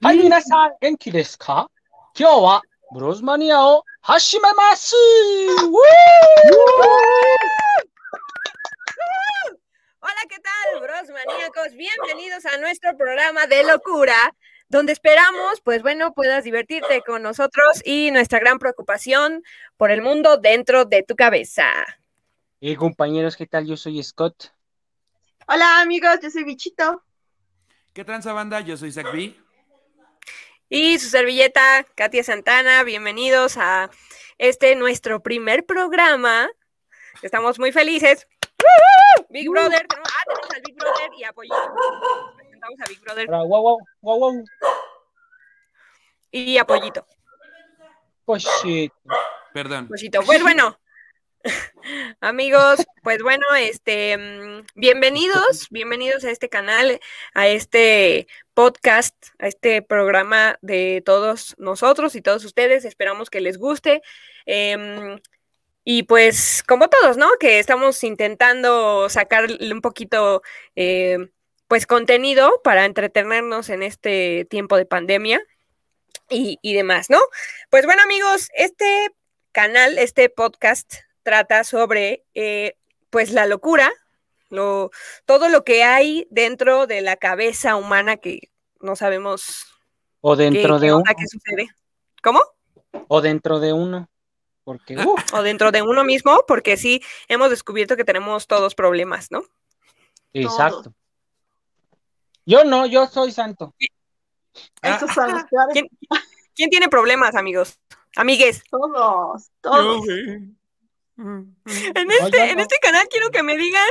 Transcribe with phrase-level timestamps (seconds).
[0.00, 1.68] はい、皆さん、元気ですか
[2.16, 2.62] 今日は
[2.94, 4.94] ブローズマニアを始めます。
[10.00, 11.74] Hola, ¿qué tal, bros maníacos?
[11.76, 14.14] Bienvenidos a nuestro programa de locura,
[14.68, 19.42] donde esperamos, pues bueno, puedas divertirte con nosotros y nuestra gran preocupación
[19.76, 21.64] por el mundo dentro de tu cabeza.
[22.60, 23.66] Y compañeros, ¿qué tal?
[23.66, 24.52] Yo soy Scott.
[25.47, 27.03] Hola amigos, yo soy Bichito.
[27.93, 28.61] ¿Qué tranza banda?
[28.61, 29.35] Yo soy Zach B.
[30.69, 33.89] Y su servilleta, Katia Santana, bienvenidos a
[34.37, 36.49] este nuestro primer programa.
[37.21, 38.25] Estamos muy felices.
[39.29, 41.73] Big Brother, tenemos, ah, tenemos al Big Brother y apoyito.
[42.37, 44.45] Presentamos a Big Brother Wow, wow, wow, wow.
[46.31, 47.05] y apoyito.
[48.61, 48.89] Sí.
[49.53, 49.89] Perdón.
[49.89, 50.21] Pollito.
[50.23, 50.79] Pues bueno,
[52.21, 56.99] amigos, pues bueno, este, mm, bienvenidos, bienvenidos a este canal,
[57.33, 62.85] a este podcast, a este programa de todos nosotros y todos ustedes.
[62.85, 64.01] Esperamos que les guste.
[64.45, 65.19] Em,
[65.83, 67.29] y pues, como todos, ¿no?
[67.39, 70.41] Que estamos intentando sacar un poquito,
[70.75, 71.17] eh,
[71.67, 75.41] pues, contenido para entretenernos en este tiempo de pandemia
[76.29, 77.19] y, y demás, ¿no?
[77.69, 79.09] Pues bueno, amigos, este
[79.51, 82.75] canal, este podcast trata sobre, eh,
[83.09, 83.91] pues, la locura,
[84.49, 84.91] lo,
[85.25, 89.65] todo lo que hay dentro de la cabeza humana que no sabemos
[90.21, 90.97] O qué, dentro qué de uno.
[90.97, 91.69] onda, qué sucede.
[92.21, 92.41] ¿Cómo?
[93.07, 94.09] O dentro de uno.
[94.63, 99.31] Porque, uh, O dentro de uno mismo, porque sí hemos descubierto que tenemos todos problemas,
[99.31, 99.43] ¿no?
[100.33, 100.93] exacto.
[102.45, 103.73] Yo no, yo soy santo.
[104.81, 104.99] Ah.
[105.71, 105.87] ¿Quién,
[106.55, 107.79] quién tiene problemas, amigos?
[108.15, 108.63] Amigues.
[108.69, 110.05] Todos, todos.
[111.17, 111.55] En
[112.07, 112.61] No, este, en no.
[112.61, 113.89] este canal quiero que me digan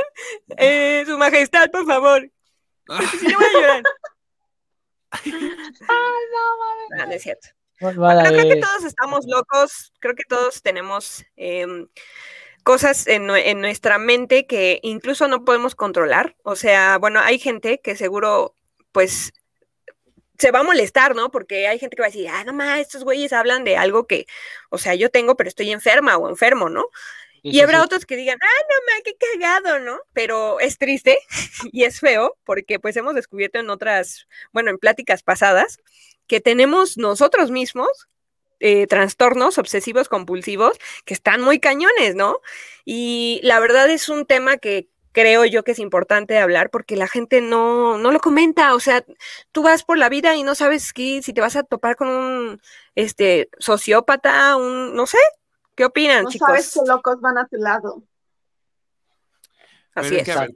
[0.57, 2.29] eh, su majestad, por favor.
[2.85, 3.83] porque Si no voy a llorar.
[5.87, 7.49] Ah, no es cierto.
[7.79, 11.87] Pues creo que todos estamos locos, creo que todos tenemos em,
[12.63, 16.35] cosas en, en nuestra mente que incluso no podemos controlar.
[16.43, 18.55] O sea, bueno, hay gente que seguro,
[18.91, 19.33] pues,
[20.37, 21.29] se va a molestar, ¿no?
[21.31, 24.07] Porque hay gente que va a decir, ah, no más, estos güeyes hablan de algo
[24.07, 24.25] que,
[24.69, 26.85] o sea, yo tengo, pero estoy enferma o enfermo, ¿no?
[27.43, 27.85] Y habrá sí.
[27.85, 29.99] otros que digan, ah, no ma, qué cagado, ¿no?
[30.13, 31.19] Pero es triste
[31.71, 35.77] y es feo porque pues hemos descubierto en otras, bueno, en pláticas pasadas,
[36.25, 38.07] que tenemos nosotros mismos
[38.61, 42.37] eh, trastornos obsesivos compulsivos que están muy cañones, ¿no?
[42.85, 47.07] Y la verdad es un tema que creo yo que es importante hablar porque la
[47.07, 49.05] gente no, no lo comenta, o sea,
[49.51, 52.07] tú vas por la vida y no sabes qué, si te vas a topar con
[52.07, 52.61] un
[52.95, 55.19] este sociópata, un, no sé,
[55.75, 56.47] ¿qué opinan, No chicos?
[56.47, 58.03] sabes qué locos van a tu lado.
[59.95, 60.23] Así Pero es.
[60.25, 60.49] que, a ver,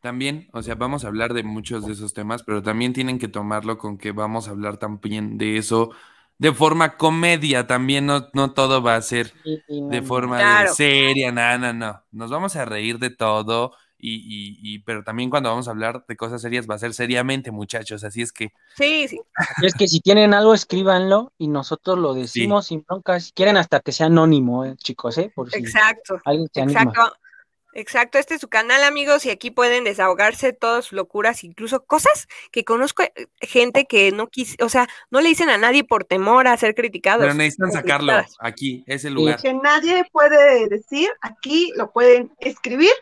[0.00, 3.28] también, o sea, vamos a hablar de muchos de esos temas, pero también tienen que
[3.28, 5.90] tomarlo con que vamos a hablar también de eso
[6.38, 10.44] de forma comedia, también no, no todo va a ser Sí, sí, no, de forma
[10.44, 12.04] de seria, no, no, no.
[12.12, 13.72] Nos vamos a reír de todo,
[14.08, 16.94] y, y, y- pero también cuando vamos a hablar de cosas serias va a ser
[16.94, 19.20] seriamente, muchachos, así es que Sí, sí.
[19.62, 23.18] Es que si tienen algo, escríbanlo y nosotros lo decimos sin bronca.
[23.20, 25.32] Si quieren, hasta que sea anónimo, eh, chicos, ¿eh?
[25.34, 26.20] Por si Exacto.
[26.24, 26.82] alguien se anima.
[26.82, 27.16] Exacto.
[27.78, 32.26] Exacto, este es su canal, amigos, y aquí pueden desahogarse todas sus locuras, incluso cosas
[32.50, 33.12] que conozco eh,
[33.42, 36.74] gente que no quis, o sea, no le dicen a nadie por temor a ser
[36.74, 37.20] criticados.
[37.20, 39.42] pero necesitan sacarlo aquí, es el lugar.
[39.42, 42.92] Que nadie puede decir, aquí lo pueden escribir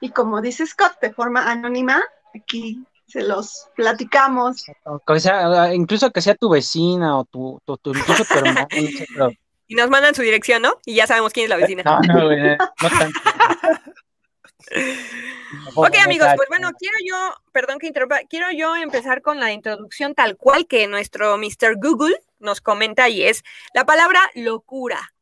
[0.00, 2.02] y como dice Scott, de forma anónima,
[2.34, 4.64] aquí se los platicamos.
[4.84, 8.68] O sea, incluso que sea tu vecina o tu, tu, tu- incluso tu hermano,
[9.68, 10.74] Y nos mandan su dirección, ¿no?
[10.84, 11.84] Y ya sabemos quién es la vecina.
[11.84, 12.56] No, no, güey, no
[12.98, 13.20] tanto.
[15.74, 20.14] Ok, amigos, pues bueno, quiero yo, perdón que interrumpa, quiero yo empezar con la introducción
[20.14, 21.76] tal cual que nuestro Mr.
[21.76, 23.42] Google nos comenta y es
[23.74, 25.12] la palabra locura.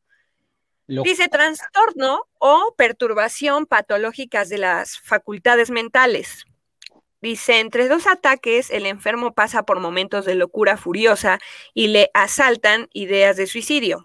[0.89, 6.45] Lo- Dice trastorno o perturbación patológicas de las facultades mentales.
[7.21, 11.37] Dice, entre dos ataques, el enfermo pasa por momentos de locura furiosa
[11.75, 14.03] y le asaltan ideas de suicidio.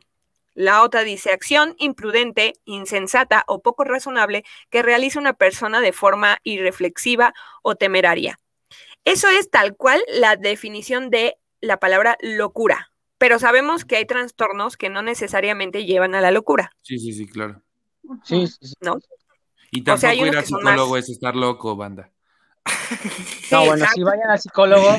[0.53, 6.39] La otra dice, acción imprudente, insensata o poco razonable que realiza una persona de forma
[6.43, 7.33] irreflexiva
[7.63, 8.39] o temeraria.
[9.07, 12.91] Eso es tal cual la definición de la palabra locura.
[13.19, 16.73] Pero sabemos que hay trastornos que no necesariamente llevan a la locura.
[16.83, 17.63] Sí, sí, sí, claro.
[18.25, 18.75] Sí, sí, sí.
[18.81, 18.99] ¿no?
[19.71, 21.77] Y O tampoco sea, hay unos ir a que son psicólogo más- es estar loco,
[21.77, 22.11] banda.
[23.51, 23.95] No, bueno, exacto.
[23.95, 24.97] si vayan al psicólogo,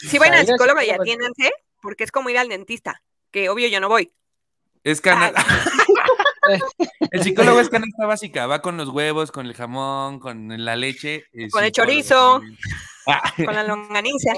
[0.00, 3.48] Si van Para al al psicólogo y atiéndanse, porque es como ir al dentista, que
[3.48, 4.12] obvio yo no voy.
[4.84, 5.34] Es canal.
[7.10, 11.24] El psicólogo es canasta básica, va con los huevos, con el jamón, con la leche.
[11.50, 12.40] Con el chorizo,
[13.36, 14.32] con la longaniza.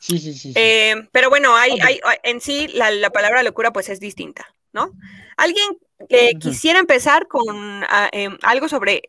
[0.00, 0.38] Sí, sí, sí.
[0.38, 0.52] sí.
[0.56, 4.92] Eh, pero bueno, hay, hay, en sí la, la, palabra locura pues es distinta, ¿no?
[5.36, 9.02] ¿Alguien que quisiera empezar con uh, eh, algo sobre,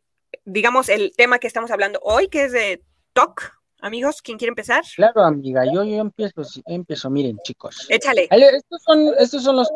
[0.43, 2.83] digamos, el tema que estamos hablando hoy, que es de
[3.13, 3.53] TOC?
[3.79, 4.83] Amigos, ¿quién quiere empezar?
[4.95, 7.87] Claro, amiga, yo, yo empiezo, empiezo, miren, chicos.
[7.89, 8.27] Échale.
[8.29, 9.71] Estos son, estos son los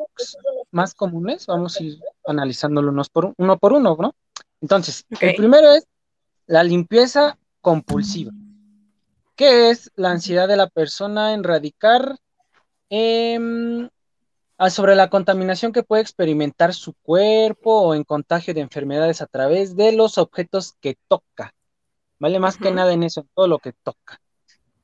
[0.72, 1.98] más comunes, vamos a ir
[2.28, 4.14] analizándolo unos por, uno por uno, ¿no?
[4.62, 5.30] Entonces, okay.
[5.30, 5.88] el primero es
[6.46, 8.32] la limpieza compulsiva.
[9.36, 12.18] ¿Qué es la ansiedad de la persona en radicar
[12.90, 13.38] eh,
[14.70, 19.76] sobre la contaminación que puede experimentar su cuerpo o en contagio de enfermedades a través
[19.76, 21.54] de los objetos que toca?
[22.18, 22.40] ¿Vale?
[22.40, 22.64] Más uh -huh.
[22.64, 24.22] que nada en eso, en todo lo que toca.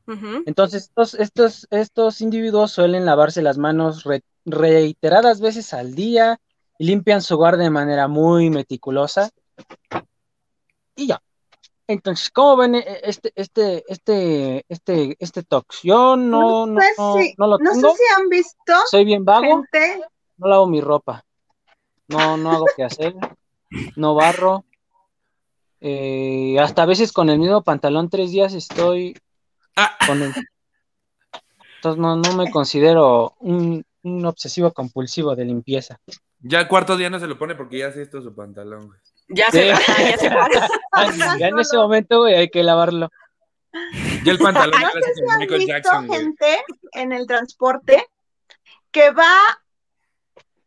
[0.07, 0.43] Uh -huh.
[0.45, 6.39] Entonces, estos, estos, estos individuos suelen lavarse las manos re reiteradas veces al día
[6.77, 9.29] y limpian su hogar de manera muy meticulosa.
[10.95, 11.21] Y ya.
[11.91, 15.81] Entonces, ¿cómo ven este, este, este, este, este tox?
[15.83, 17.75] Yo no, no, sé no, si, no lo tengo.
[17.75, 18.73] No sé si han visto.
[18.89, 19.63] Soy bien vago.
[19.71, 20.01] Gente...
[20.37, 21.25] No lavo mi ropa.
[22.07, 23.13] No, no hago qué hacer.
[23.95, 24.65] No barro.
[25.81, 29.17] Eh, hasta a veces con el mismo pantalón tres días estoy
[29.75, 29.97] ah.
[30.05, 30.33] con el...
[31.75, 35.99] Entonces no, no me considero un, un, obsesivo compulsivo de limpieza.
[36.39, 38.99] Ya el cuarto día no se lo pone porque ya hace esto su pantalón, güey.
[39.33, 41.37] Ya se, ya se para.
[41.37, 43.09] ya en ese momento, güey, hay que lavarlo.
[44.23, 48.05] Ya el pantalón no sé si han Michael visto Jackson, gente en el transporte
[48.91, 49.33] que va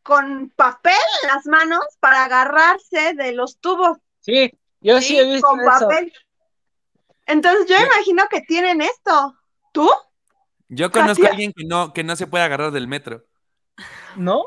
[0.03, 3.99] con papel en las manos para agarrarse de los tubos.
[4.21, 5.69] Sí, yo sí, sí he visto con eso.
[5.69, 6.13] papel.
[7.27, 9.35] Entonces yo, yo imagino que tienen esto.
[9.73, 9.91] ¿Tú?
[10.69, 13.25] Yo conozco a alguien que no, que no se puede agarrar del metro.
[14.17, 14.45] ¿No?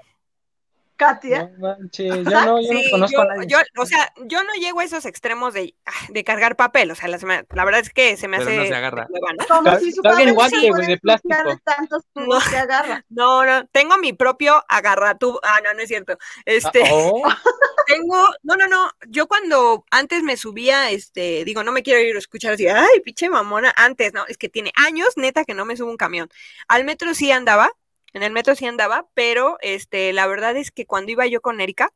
[0.97, 1.51] Katia.
[1.57, 3.47] No manches, yo no, yo sí, no conozco yo, a nadie.
[3.47, 6.95] Yo, o sea, yo no llego a esos extremos de, ah, de cargar papel, o
[6.95, 8.57] sea, la, la verdad es que se me Pero hace...
[8.57, 9.07] no se agarra.
[9.09, 9.45] ¿no?
[9.47, 11.35] Como si su papel guante, güey, de plástico.
[11.63, 13.05] tantos tubos que agarra.
[13.09, 17.23] No, no, tengo mi propio agarratubo, ah, no, no es cierto, este, Ah, oh.
[17.87, 22.15] tengo, no, no, no, yo cuando antes me subía, este, digo, no me quiero ir
[22.15, 25.65] a escuchar así, ay, pinche mamona, antes, no, es que tiene años, neta, que no
[25.65, 26.29] me subo un camión,
[26.67, 27.71] al metro sí andaba,
[28.17, 31.61] en el metro sí andaba, pero este, la verdad es que cuando iba yo con
[31.61, 31.93] Erika,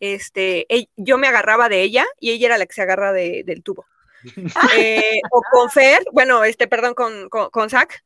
[0.00, 0.66] este,
[0.96, 3.86] yo me agarraba de ella y ella era la que se agarra de, del tubo.
[4.76, 8.04] eh, o con Fer, bueno, este, perdón, con, con, con Zach,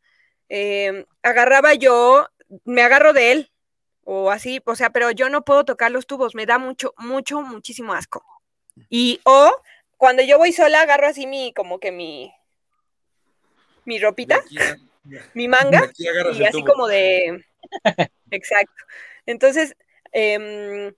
[0.48, 2.28] eh, agarraba yo,
[2.64, 3.50] me agarro de él,
[4.04, 7.42] o así, o sea, pero yo no puedo tocar los tubos, me da mucho, mucho,
[7.42, 8.24] muchísimo asco.
[8.88, 9.52] Y, o,
[9.96, 12.32] cuando yo voy sola, agarro así mi, como que mi,
[13.84, 14.40] mi ropita,
[15.34, 16.72] mi manga, y así tubo.
[16.72, 17.44] como de,
[18.30, 18.84] exacto.
[19.26, 19.76] Entonces,
[20.12, 20.92] eh,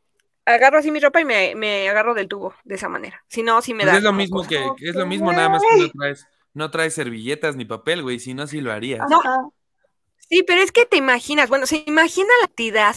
[0.45, 3.23] agarro así mi ropa y me, me, agarro del tubo de esa manera.
[3.29, 3.99] Si no, si me pues da.
[3.99, 7.57] Es lo mismo que, es lo mismo, nada más que no traes, no traes servilletas
[7.57, 9.07] ni papel, güey, si no, sí lo harías.
[9.09, 9.53] No.
[10.17, 12.97] Sí, pero es que te imaginas, bueno, se imagina la cantidad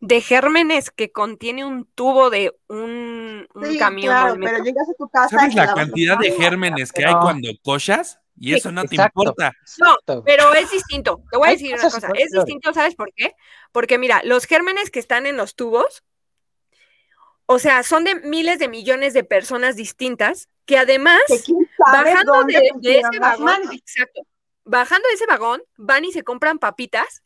[0.00, 4.12] de gérmenes que contiene un tubo de un, un sí, camión.
[4.12, 5.38] Claro, pero llegas a tu casa.
[5.38, 8.20] ¿Sabes la cantidad de gérmenes que hay cuando cochas?
[8.38, 9.52] Y eso no te importa.
[9.78, 11.22] No, pero es distinto.
[11.30, 12.08] Te voy a decir una cosa.
[12.14, 13.34] Es distinto, ¿sabes por qué?
[13.72, 16.04] Porque mira, los gérmenes que están en los tubos,
[17.46, 21.20] o sea, son de miles de millones de personas distintas que además,
[21.78, 24.22] bajando de, de ese vagón, exacto,
[24.64, 27.22] bajando de ese vagón, van y se compran papitas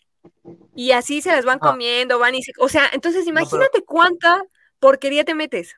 [0.75, 1.71] y así se las van ah.
[1.71, 3.85] comiendo, van y se, o sea, entonces imagínate no, pero...
[3.87, 4.45] cuánta
[4.79, 5.75] porquería te metes.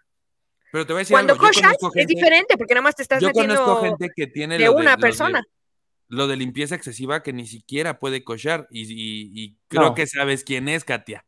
[0.73, 1.45] Pero te voy a decir Cuando algo.
[1.47, 4.65] cochas es diferente, porque nada más te estás yo metiendo conozco gente que tiene de
[4.65, 5.45] lo una lo persona.
[6.09, 8.67] lo de limpieza excesiva que ni siquiera puede cochar.
[8.71, 9.95] Y, y, y creo No.
[9.95, 11.25] que sabes quién es, Katia.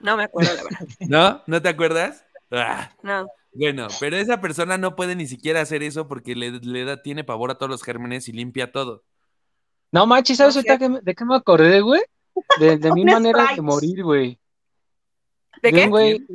[0.00, 0.78] No me acuerdo, la verdad.
[1.00, 1.42] ¿No?
[1.46, 2.24] ¿No te acuerdas?
[2.50, 3.26] Ah, No.
[3.52, 7.24] bueno, pero esa persona no puede ni siquiera hacer eso porque le, le da, tiene
[7.24, 9.04] pavor a todos los gérmenes y limpia todo.
[9.92, 10.62] No manches, ¿sabes No
[11.02, 12.02] de qué me acordé, güey?
[12.60, 14.38] De, de mil Un maneras de morir, güey.
[15.62, 15.84] ¿De De qué?
[15.84, 16.26] un güey,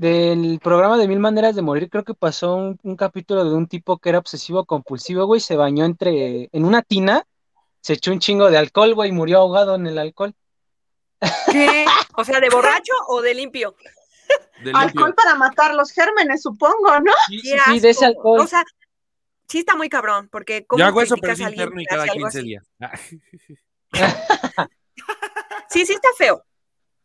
[0.00, 3.66] del programa de Mil Maneras de Morir, creo que pasó un, un capítulo de un
[3.66, 7.26] tipo que era obsesivo compulsivo, güey, se bañó entre, en una tina,
[7.82, 10.34] se echó un chingo de alcohol, güey, y murió ahogado en el alcohol.
[11.52, 11.84] ¿Qué?
[12.16, 13.76] O sea, ¿de borracho o de limpio?
[14.62, 15.14] De Alcohol limpio.
[15.14, 17.12] para matar los gérmenes, supongo, ¿no?
[17.28, 18.40] Sí, sí, sí, de ese alcohol.
[18.40, 18.62] O sea,
[19.48, 22.12] sí está muy cabrón, porque ¿cómo Yo hago eso, pero es interno y cada hace
[22.12, 22.46] algo 15 así?
[22.46, 22.70] días.
[22.80, 24.66] Ah.
[25.70, 26.44] Sí, sí está feo.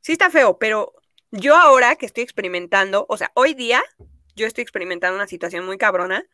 [0.02, 0.92] Sí está feo, pero
[1.32, 3.84] yo ahora que estoy experimentando, o sea, hoy día
[4.36, 6.26] yo estoy experimentando una situación muy cabrona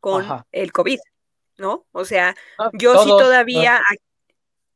[0.00, 0.46] con Ajá.
[0.52, 0.98] el COVID,
[1.58, 1.86] ¿no?
[1.92, 3.80] O sea, Ah, yo sí todavía,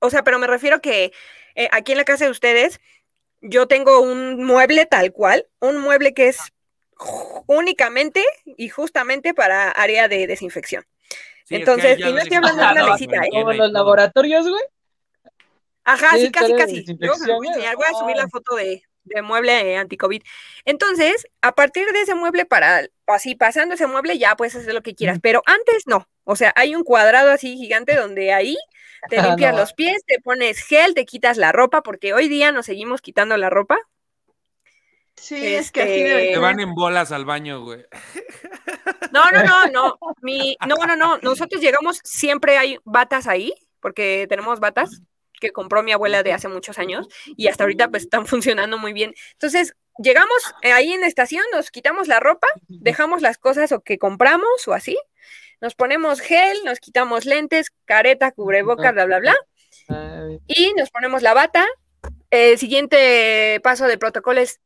[0.00, 1.12] o sea, pero me refiero que
[1.54, 2.80] eh, aquí en la casa de ustedes,
[3.40, 6.38] yo tengo un mueble tal cual, un mueble que es
[7.46, 10.84] únicamente y justamente para área de desinfección.
[11.50, 13.30] Entonces, y no estoy hablando de una mesita, ¿eh?
[13.30, 14.62] Como los laboratorios, güey.
[15.84, 16.84] Ajá, sí, casi, casi.
[16.94, 20.22] Voy a enseñar, voy a subir la foto de, de mueble anti-COVID.
[20.64, 24.82] Entonces, a partir de ese mueble, para así pasando ese mueble, ya puedes hacer lo
[24.82, 26.08] que quieras, pero antes no.
[26.24, 28.56] O sea, hay un cuadrado así gigante donde ahí
[29.08, 32.52] te ah, limpias los pies, te pones gel, te quitas la ropa, porque hoy día
[32.52, 33.78] nos seguimos quitando la ropa.
[35.16, 37.84] Sí, es que así Te este van en bolas al baño, güey.
[39.12, 39.98] No, no, no, no.
[40.22, 41.18] Mi, no, no, no.
[41.18, 45.02] Nosotros llegamos, siempre hay batas ahí, porque tenemos batas
[45.44, 48.92] que compró mi abuela de hace muchos años y hasta ahorita pues están funcionando muy
[48.92, 49.14] bien.
[49.32, 53.80] Entonces, llegamos eh, ahí en la estación, nos quitamos la ropa, dejamos las cosas o
[53.80, 54.96] que compramos o así,
[55.60, 59.36] nos ponemos gel, nos quitamos lentes, careta, cubrebocas, bla, bla, bla,
[60.46, 61.66] y nos ponemos la bata.
[62.30, 64.60] El siguiente paso del protocolo es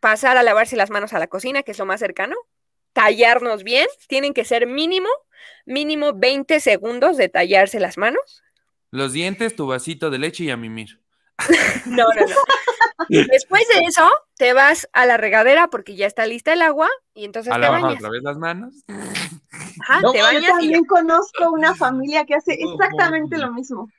[0.00, 2.36] pasar a lavarse las manos a la cocina, que es lo más cercano,
[2.92, 5.08] tallarnos bien, tienen que ser mínimo,
[5.66, 8.43] mínimo 20 segundos de tallarse las manos.
[8.94, 11.00] Los dientes, tu vasito de leche y a mimir.
[11.86, 12.36] no, no, no.
[13.08, 17.24] Después de eso, te vas a la regadera porque ya está lista el agua y
[17.24, 17.96] entonces a te bañas.
[17.96, 18.84] otra vez las manos.
[18.86, 23.90] Ajá, te bañas yo también conozco una familia que hace exactamente lo mismo.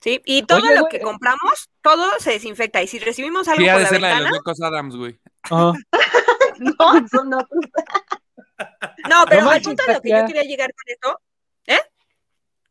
[0.00, 2.82] Sí, y todo lo que compramos, todo se desinfecta.
[2.82, 4.20] Y si recibimos algo por la ventana...
[4.20, 5.18] La de los Adams, güey.
[5.50, 7.64] no, son otros.
[9.08, 11.22] no, pero al punto de lo que yo quería llegar con esto, ¿eh?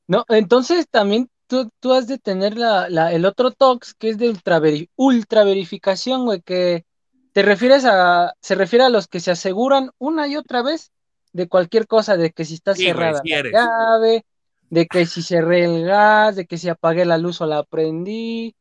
[0.08, 4.18] No, entonces también tú, tú has de tener la, la, el otro TOX que es
[4.18, 4.62] de ultra,
[4.96, 6.86] ultra verificación, güey, que
[7.34, 10.92] te refieres a, se refiere a los que se aseguran una y otra vez
[11.34, 14.26] de cualquier cosa, de que si está cerrada la llave,
[14.70, 18.56] de que si cerré el gas, de que si apagué la luz o la prendí.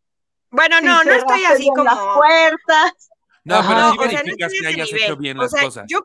[0.51, 1.85] Bueno, no, no estoy así como.
[1.85, 3.11] Las puertas.
[3.45, 5.85] No, pero sí verificas que hayas hecho bien las cosas.
[5.89, 6.01] Yo,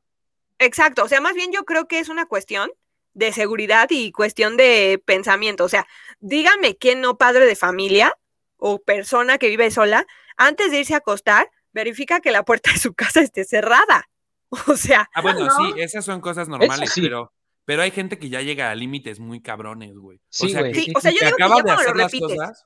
[0.60, 2.70] exacto, o sea, más bien yo creo que es una cuestión
[3.14, 5.64] de seguridad y cuestión de pensamiento.
[5.64, 5.88] O sea,
[6.20, 8.14] dígame que no padre de familia
[8.58, 10.06] o persona que vive sola,
[10.38, 14.10] antes de irse a acostar, verifica que la puerta de su casa esté cerrada.
[14.68, 15.08] O sea.
[15.14, 17.32] Ah, bueno, sí, esas son cosas normales, pero,
[17.66, 20.18] pero hay gente que ya llega a límites muy cabrones, güey.
[20.18, 22.66] O sea, que, o sea, yo acaba de hacer las cosas.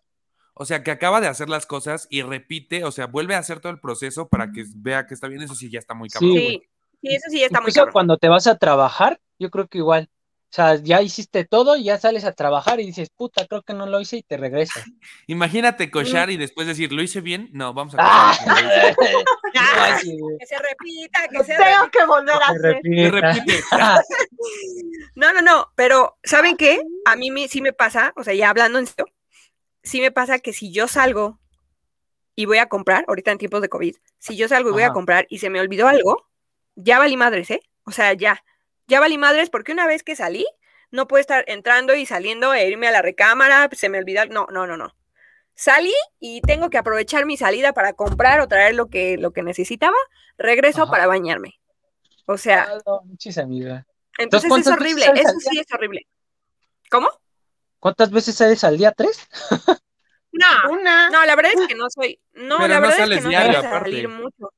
[0.54, 3.60] O sea, que acaba de hacer las cosas y repite, o sea, vuelve a hacer
[3.60, 5.42] todo el proceso para que vea que está bien.
[5.42, 6.32] Eso sí ya está muy cabrón.
[6.32, 6.64] Sí,
[7.02, 7.92] sí, eso sí ya está muy cabrón.
[7.92, 10.10] cuando te vas a trabajar, yo creo que igual.
[10.54, 13.88] O sea, ya hiciste todo, ya sales a trabajar y dices, puta, creo que no
[13.88, 14.84] lo hice y te regresas.
[15.26, 17.50] Imagínate cochar y después decir, ¿lo hice bien?
[17.54, 18.38] No, vamos a ah.
[20.04, 24.06] que se repita, que se Tengo que volver a hacer.
[25.16, 26.84] No, no, no, pero ¿saben qué?
[27.06, 29.12] A mí sí me pasa, o sea, ya hablando en serio,
[29.82, 31.40] sí me pasa que si yo salgo
[32.36, 34.94] y voy a comprar, ahorita en tiempos de COVID, si yo salgo y voy a
[34.94, 36.30] comprar y se me olvidó algo,
[36.76, 37.62] ya valí madres, ¿eh?
[37.86, 38.44] O sea, ya
[38.88, 40.46] ya valí madres porque una vez que salí,
[40.92, 44.48] no puedo estar entrando y saliendo e irme a la recámara, se me olvidó, no,
[44.52, 44.96] no, no, no.
[45.56, 49.44] Salí y tengo que aprovechar mi salida para comprar o traer lo que, lo que
[49.44, 49.96] necesitaba,
[50.38, 51.60] regreso para bañarme.
[52.26, 52.68] O sea.
[54.18, 56.08] Entonces es horrible, eso sí es horrible.
[56.90, 57.10] ¿Cómo?
[57.80, 58.92] ¿Cuántas veces sales al día?
[58.92, 59.28] ¿Tres?
[60.32, 61.10] no, una.
[61.10, 62.20] No, la verdad es que no soy.
[62.34, 64.53] No, la verdad es que no diario, salir mucho.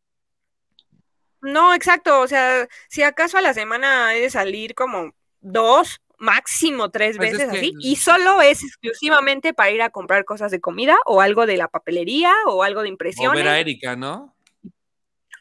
[1.46, 2.22] No, exacto.
[2.22, 7.34] O sea, si acaso a la semana he de salir como dos, máximo tres pues
[7.34, 11.46] veces así, y solo es exclusivamente para ir a comprar cosas de comida o algo
[11.46, 13.32] de la papelería o algo de impresión.
[13.32, 14.36] O ver a Erika, ¿no?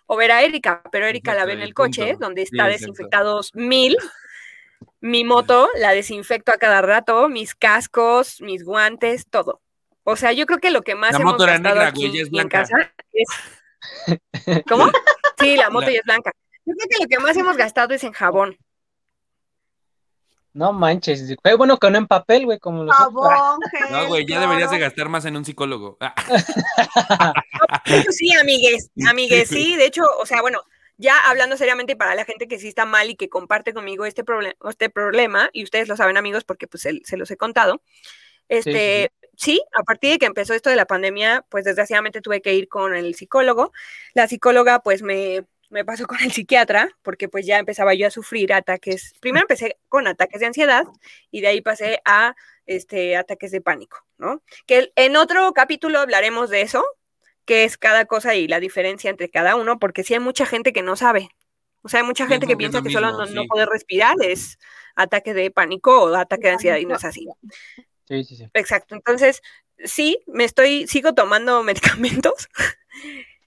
[0.07, 3.97] O ver a Erika, pero Erika la ve en el coche, donde está desinfectados mil.
[5.01, 9.63] Mi moto la desinfecto a cada rato, mis cascos, mis guantes, todo.
[10.03, 13.29] O sea, yo creo que lo que más hemos gastado aquí en casa es
[14.69, 14.87] ¿Cómo?
[15.45, 16.33] Sí, la moto ya es blanca.
[16.65, 18.57] Yo creo que lo que más hemos gastado es en jabón.
[20.55, 23.59] No manches, fue bueno que no en papel, güey, como los Jabón,
[23.91, 25.99] No, güey, ya deberías de gastar más en un psicólogo.
[28.11, 30.63] Sí, amigues, amigues, sí, de hecho, o sea, bueno,
[30.97, 34.23] ya hablando seriamente para la gente que sí está mal y que comparte conmigo este,
[34.69, 37.83] este problema, y ustedes lo saben, amigos, porque pues se, los he contado,
[38.49, 39.24] este, sí,
[39.73, 42.95] a partir de que empezó esto de la pandemia, pues desgraciadamente tuve que ir con
[42.95, 43.73] el psicólogo.
[44.15, 48.11] La psicóloga pues me, me pasó con el psiquiatra porque pues ya empezaba yo a
[48.11, 49.15] sufrir ataques.
[49.21, 50.85] Primero empecé con ataques de ansiedad
[51.31, 52.35] y de ahí pasé a
[52.67, 54.43] este, ataques de pánico, ¿no?
[54.67, 56.85] Que en otro capítulo hablaremos de eso,
[57.45, 60.73] que es cada cosa y la diferencia entre cada uno, porque sí hay mucha gente
[60.73, 61.31] que no sabe.
[61.83, 64.59] O sea, hay mucha gente que piensa que, solo no, no, poder respirar es
[64.95, 67.29] ataque de pánico o ataque de ansiedad y no es así.
[68.07, 68.49] Sí, sí, sí.
[68.55, 68.95] Exacto.
[68.95, 69.43] Entonces,
[69.85, 72.49] sí, me estoy, sigo tomando medicamentos,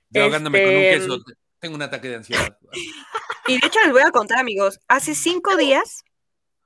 [0.09, 1.23] Yo ahogándome con un Este, queso.
[1.59, 2.57] Tengo un ataque de ansiedad.
[3.49, 6.03] Y de hecho les voy a contar, amigos, hace cinco días,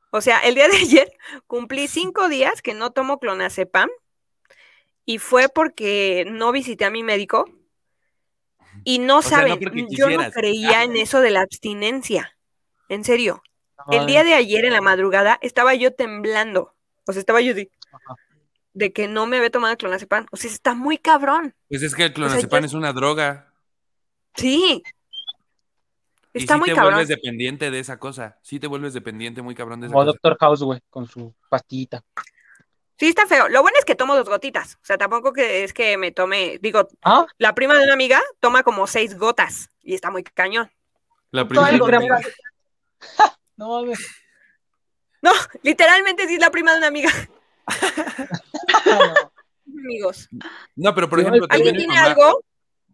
[0.10, 1.14] o sea, el día de ayer,
[1.46, 3.88] cumplí cinco días que no tomo clonazepam
[5.06, 7.46] y fue porque no visité a mi médico
[8.84, 12.36] y no O sea, no saben, yo no creía en eso de la abstinencia,
[12.90, 13.44] en serio.
[13.92, 16.74] El día de ayer en la madrugada estaba yo temblando,
[17.06, 18.16] o sea, estaba yo de, Ajá.
[18.74, 22.06] de que no me había tomado clonazepam, o sea, está muy cabrón, Pues es que
[22.06, 23.52] el clonazepam es una droga.
[24.36, 24.82] sí.
[26.34, 26.94] Y Está sí muy te cabrón.
[26.94, 28.40] vuelves dependiente de esa cosa.
[28.42, 30.14] Sí te vuelves dependiente muy cabrón de esa Como cosa.
[30.14, 32.02] Doctor House, güey, con su pastillita.
[32.98, 33.50] Sí, está feo.
[33.50, 34.76] Lo bueno es que tomo dos gotitas.
[34.76, 38.22] O sea, tampoco que es que me tome, digo, Ah, la prima de una amiga
[38.40, 40.72] toma como seis gotas y está muy cañón.
[41.32, 42.32] La Todo el primera gotero.
[43.58, 44.00] no mames.
[45.22, 45.32] No,
[45.64, 47.10] literalmente sí es la prima de una amiga,
[49.68, 50.30] amigos.
[50.76, 52.44] No, pero por ejemplo, ¿Alguien también mi mamá, algo?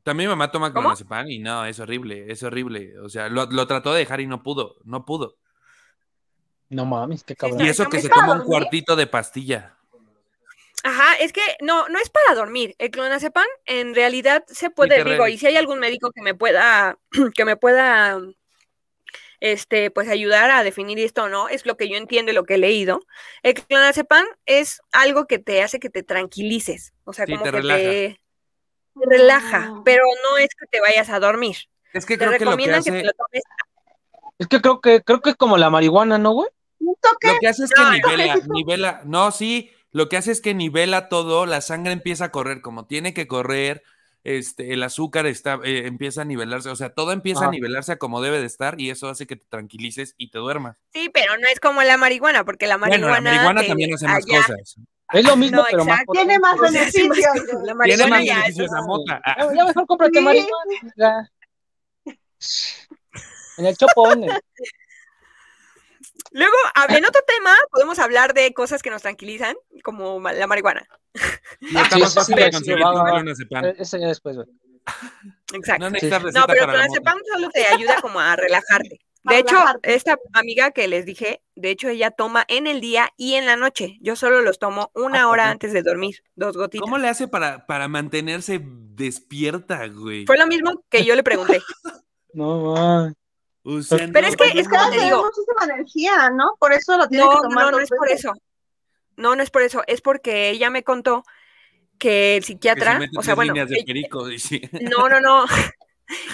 [0.03, 2.99] también mi mamá toma clonazepam y no, es horrible, es horrible.
[2.99, 5.37] O sea, lo, lo trató de dejar y no pudo, no pudo.
[6.69, 7.65] No mames, qué Sí, cabrón.
[7.65, 9.77] Y eso que se toma un cuartito de pastilla.
[10.83, 12.75] Ajá, es que no, no es para dormir.
[12.77, 16.97] El clonazepam en realidad se puede, digo, y si hay algún médico que me pueda,
[17.35, 18.19] que me pueda,
[19.39, 22.43] este, pues ayudar a definir esto o no, es lo que yo entiendo y lo
[22.45, 23.01] que he leído.
[23.43, 27.51] El clonazepam es algo que te hace que te tranquilices, o sea, Sí, como te
[27.51, 27.79] que relaja.
[27.79, 28.21] te
[28.99, 29.83] te relaja, Mm.
[29.83, 31.55] pero no es que te vayas a dormir.
[31.93, 33.43] Es que Te creo que lo que recomiendan que, hace, te lo tomes.
[34.39, 36.49] Es que creo que creo que es como la marihuana, ¿no, güey?
[36.79, 36.95] Lo
[37.39, 37.93] que hace es que No, no.
[37.93, 42.31] nivela, nivela, no, sí, lo que hace es que nivela todo, la sangre empieza a
[42.31, 43.83] correr como tiene que correr,
[44.35, 47.97] este, el azúcar está, eh, empieza a nivelarse, o sea, todo empieza a nivelarse a
[47.97, 50.77] como debe de estar y eso hace que te tranquilices y te duermas.
[50.93, 53.07] Sí, pero no es como la marihuana, porque la marihuana.
[53.07, 54.75] bueno, la marihuana te- también hace más allá- cosas.
[55.13, 56.01] Es lo mismo, No, pero más.
[56.11, 57.45] Tiene más o sea, hace más beneficios.
[57.63, 59.21] La Tiene marihuana más ya es- beneficios la mota.
[59.23, 60.25] Ah, Ya, ya mejor cómprate Sí.
[60.25, 60.91] marihuana.
[60.97, 61.31] ya.
[63.57, 64.25] En el chopón.
[66.37, 66.55] Luego,
[66.89, 70.87] en otro tema, podemos hablar de cosas que nos tranquilizan, como la marihuana.
[71.61, 72.77] está más fácil de conseguir.
[72.79, 74.47] Eh, Ese ya después, güey.
[75.53, 75.83] Exacto.
[75.83, 79.01] No necesitas No, receta pero para la clonazepam solo te ayuda como a relajarte.
[79.23, 83.33] De hecho, esta amiga que les dije, de hecho ella toma en el día y
[83.33, 83.97] en la noche.
[83.99, 86.83] Yo solo los tomo una hora antes de dormir, dos gotitas.
[86.83, 90.27] ¿Cómo le hace para, para mantenerse despierta, güey?
[90.27, 91.61] Fue lo mismo que yo le pregunté.
[92.33, 93.15] No mames.
[93.89, 94.89] Pero no, es que no, es como no.
[94.89, 95.23] te Tiene digo.
[95.23, 96.55] muchísima energía, ¿no?
[96.59, 98.33] Por eso lo tiene No, que no, tomar no, no dos es por eso.
[99.17, 99.83] No, no es por eso.
[99.87, 101.23] Es porque ella me contó
[101.97, 104.61] que el Que se psiquiatra, o sea, bueno, líneas de ella- perico, dice.
[104.81, 105.45] no, no, no.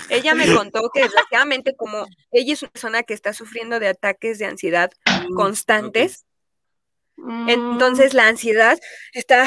[0.09, 4.37] Ella me contó que desgraciadamente como ella es una persona que está sufriendo de ataques
[4.37, 4.91] de ansiedad
[5.35, 6.25] constantes,
[7.15, 8.79] Mm, entonces la ansiedad
[9.13, 9.45] está,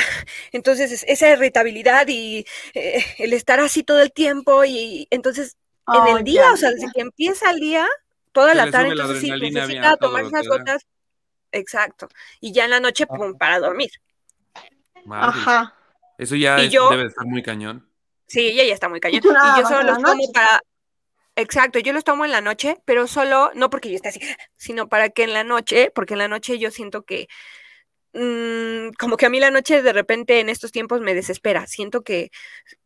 [0.53, 5.57] entonces es- esa irritabilidad y eh, el estar así todo el tiempo y entonces
[5.89, 6.75] en oh, el día, ya, o sea, ya.
[6.75, 7.87] desde que empieza el día,
[8.33, 10.87] toda Se la tarde, entonces sí necesita tomar esas gotas.
[11.53, 12.09] Exacto.
[12.41, 13.91] Y ya en la noche, pum, para dormir.
[15.05, 15.75] Madre, Ajá.
[16.19, 17.89] Eso ya Y es- yo- debe de estar muy cañón.
[18.27, 19.23] Sí, ella ya está muy cañón.
[19.33, 20.33] Nada Y yo solo los tomo noche.
[20.35, 20.61] para.
[21.37, 24.21] Exacto, yo los tomo en la noche, pero solo, no porque yo esté así,
[24.57, 27.29] sino para que en la noche, porque en la noche yo siento que,
[28.15, 32.03] mm, como que a mí la noche de repente en estos tiempos me desespera, siento
[32.03, 32.31] que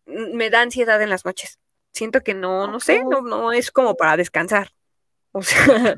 [0.06, 1.58] mm, me da ansiedad en las noches,
[1.92, 4.72] siento que no, no sé, no, no es como para descansar.
[5.32, 5.94] O sea,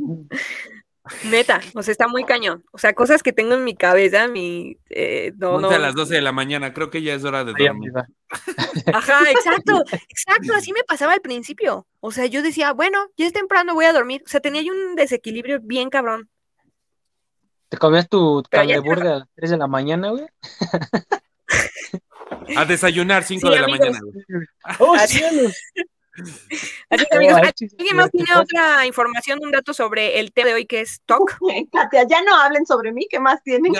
[1.24, 2.64] neta, o sea, está muy cañón.
[2.70, 6.16] O sea, cosas que tengo en mi cabeza, mi, eh, no, no, a las 12
[6.16, 7.92] de la mañana, creo que ya es hora de dormir.
[8.92, 11.86] Ajá, exacto, exacto, así me pasaba al principio.
[12.00, 14.22] O sea, yo decía, bueno, ya es temprano, voy a dormir.
[14.26, 16.28] O sea, tenía yo un desequilibrio bien cabrón.
[17.68, 20.26] ¿Te comías tu cangreburger a las 3 de la mañana, güey?
[22.56, 23.98] A desayunar 5 Sí, de la mañana.
[24.78, 25.54] ¡Oh, Así- cielos!
[26.90, 27.36] Así que, amigos,
[27.78, 31.38] ¿alguien más tiene otra información, un dato sobre el tema de hoy que es TOC?
[31.72, 33.72] Katia, ya no hablen sobre mí, ¿qué más tienen?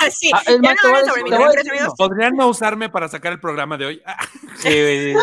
[0.00, 1.54] Así, Ah, es ya no hablen sobre amigos.
[1.80, 1.94] uno.
[1.96, 4.02] ¿Podrían no usarme para sacar el programa de hoy?
[4.06, 4.16] Ah,
[4.56, 5.14] Sí,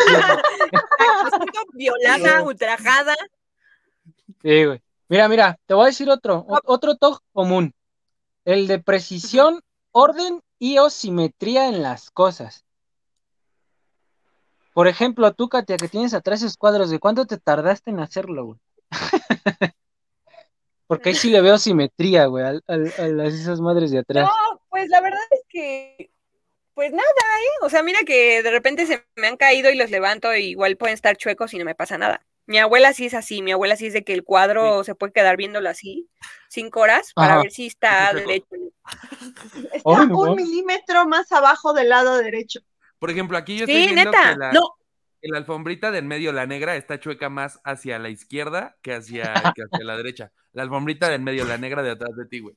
[1.72, 3.14] violada, ultrajada.
[4.42, 4.80] sí, güey.
[5.08, 7.74] Mira, mira, te voy a decir otro, otro TOC común.
[8.44, 9.60] El de precisión,
[9.92, 12.64] orden y o simetría en las cosas.
[14.72, 18.46] Por ejemplo, tú, Katia, que tienes atrás esos cuadros, ¿de cuánto te tardaste en hacerlo,
[18.46, 18.58] güey?
[20.86, 24.26] Porque ahí sí le veo simetría, güey, al- a, las esas madres de atrás.
[24.26, 26.10] No, pues la verdad es que,
[26.72, 27.58] pues nada, ¿eh?
[27.60, 30.78] O sea, mira que de repente se me han caído y los levanto, y igual
[30.78, 32.24] pueden estar chuecos y no me pasa nada.
[32.46, 35.12] Mi abuela sí es así, mi abuela sí es de que el cuadro se puede
[35.12, 36.08] quedar viéndolo así
[36.48, 37.42] cinco horas para Ajá.
[37.42, 38.46] ver si está derecho.
[39.72, 42.60] Está no un milímetro más abajo del lado derecho.
[42.98, 44.32] Por ejemplo, aquí yo estoy Sí, viendo neta.
[44.32, 44.60] que la, No,
[45.22, 49.32] que la alfombrita del medio, la negra, está chueca más hacia la izquierda que hacia,
[49.54, 50.32] que hacia la derecha.
[50.52, 52.54] La alfombrita del medio, la negra de atrás de ti, güey.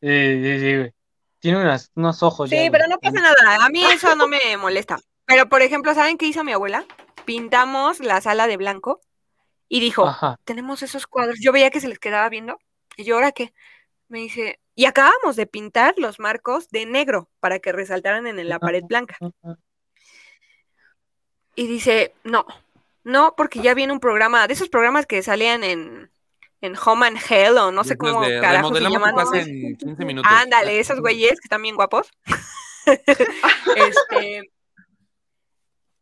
[0.00, 0.92] Sí, sí, sí, güey.
[1.38, 2.50] Tiene unas, unos ojos.
[2.50, 2.90] Sí, ya, pero güey.
[2.90, 3.64] no pasa nada.
[3.64, 4.98] A mí eso no me molesta.
[5.26, 6.84] Pero, por ejemplo, ¿saben qué hizo mi abuela?
[7.24, 9.00] Pintamos la sala de blanco
[9.68, 10.38] y dijo, Ajá.
[10.44, 11.38] tenemos esos cuadros.
[11.40, 12.58] Yo veía que se les quedaba viendo.
[12.96, 13.52] Y yo, ¿ahora qué?
[14.08, 18.58] Me dice, y acabamos de pintar los marcos de negro para que resaltaran en la
[18.58, 19.18] pared blanca.
[21.54, 22.46] Y dice, no,
[23.04, 26.10] no, porque ya viene un programa, de esos programas que salían en,
[26.60, 29.14] en Home and Hell o no sé cómo de carajo se llaman.
[29.34, 30.32] en 15 minutos.
[30.32, 32.10] Ándale, esos güeyes que están bien guapos.
[33.76, 34.52] este,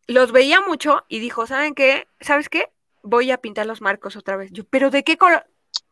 [0.06, 2.06] los veía mucho y dijo, ¿saben qué?
[2.20, 2.70] ¿Sabes qué?
[3.08, 4.50] Voy a pintar los marcos otra vez.
[4.52, 5.46] Yo, ¿pero de qué color?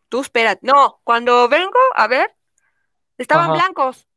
[0.09, 0.59] Tú espera.
[0.63, 2.35] No, cuando vengo a ver,
[3.19, 3.55] estaban Ajá.
[3.55, 4.09] blancos.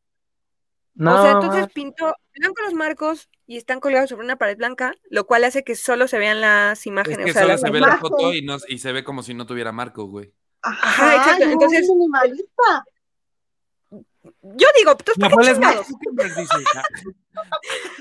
[0.95, 4.93] No, o sea, entonces pintó blancos los marcos y están colgados sobre una pared blanca,
[5.11, 7.23] lo cual hace que solo se vean las Es imágenes.
[7.25, 9.35] que o sea, solo se ve la foto y, no, y se ve como si
[9.35, 10.33] no tuviera marco, güey.
[10.63, 12.83] Ajá, exacto, no, entonces- minimalista.
[14.41, 15.35] Yo digo, pues, Mi ¿para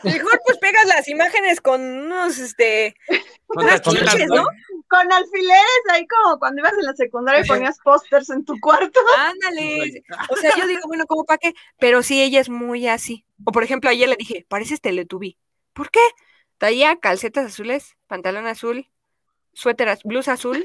[0.03, 2.94] Mejor pues pegas las imágenes con unos, este,
[3.46, 4.29] Con Unas chiches.
[4.29, 4.44] ¿no?
[4.88, 9.01] Con alfileres ahí como cuando ibas en la secundaria y ponías pósters en tu cuarto.
[9.18, 10.05] ándale.
[10.29, 11.55] O sea, yo digo, bueno, ¿cómo para qué?
[11.79, 13.25] Pero sí, ella es muy así.
[13.44, 15.37] O por ejemplo, ayer le dije, pareces Teletubby.
[15.72, 16.01] ¿Por qué?
[16.59, 18.88] Traía calcetas azules, pantalón azul,
[19.53, 20.64] suéter, az- blusa azul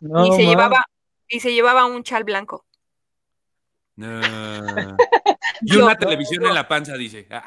[0.00, 0.84] no, y se llevaba
[1.28, 2.66] y se llevaba un chal blanco.
[3.96, 4.20] No.
[5.60, 7.28] Y Yo- una televisión en la panza, dice.
[7.30, 7.44] Ah.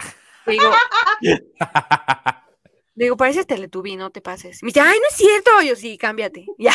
[0.48, 0.72] Le digo,
[2.96, 4.64] digo, pareces Teletubby, no te pases.
[4.64, 5.62] Me dice, ay, no es cierto.
[5.62, 6.46] Yo sí, cámbiate.
[6.58, 6.74] Ya.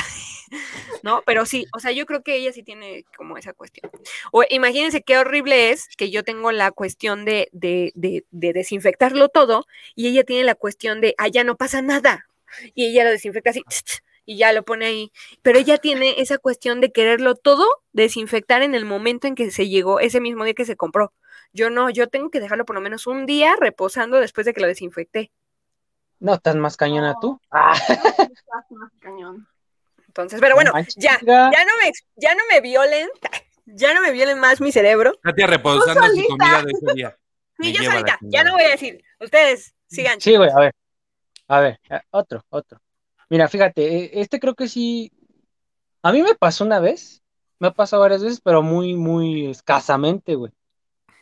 [1.03, 3.91] No, pero sí, o sea, yo creo que ella sí tiene como esa cuestión.
[4.33, 9.31] O imagínense qué horrible es que yo tengo la cuestión de, de, de, de desinfectarlo
[9.31, 12.27] todo y ella tiene la cuestión de, ah, ya no pasa nada.
[12.75, 13.63] Y ella lo desinfecta así
[14.25, 15.13] y ya lo pone ahí.
[15.43, 19.69] Pero ella tiene esa cuestión de quererlo todo desinfectar en el momento en que se
[19.69, 21.13] llegó, ese mismo día que se compró.
[21.53, 24.61] Yo no, yo tengo que dejarlo por lo menos un día reposando después de que
[24.61, 25.31] lo desinfecté.
[26.19, 27.41] No, estás más cañona tú.
[27.51, 29.47] Ah, Estás más cañón.
[30.07, 33.09] Entonces, pero bueno, ya, ya no me, ya no me violen,
[33.65, 35.13] ya no me violen más mi cerebro.
[35.23, 37.17] Katia reposando su comida de ese día.
[37.61, 39.05] Sí, yo solita, ya no voy a decir.
[39.21, 40.21] Ustedes sigan.
[40.21, 40.75] Sí, güey, a ver.
[41.47, 42.81] A ver, eh, otro, otro.
[43.29, 45.13] Mira, fíjate, eh, este creo que sí.
[46.03, 47.23] A mí me pasó una vez,
[47.61, 50.51] me ha pasado varias veces, pero muy, muy escasamente, güey.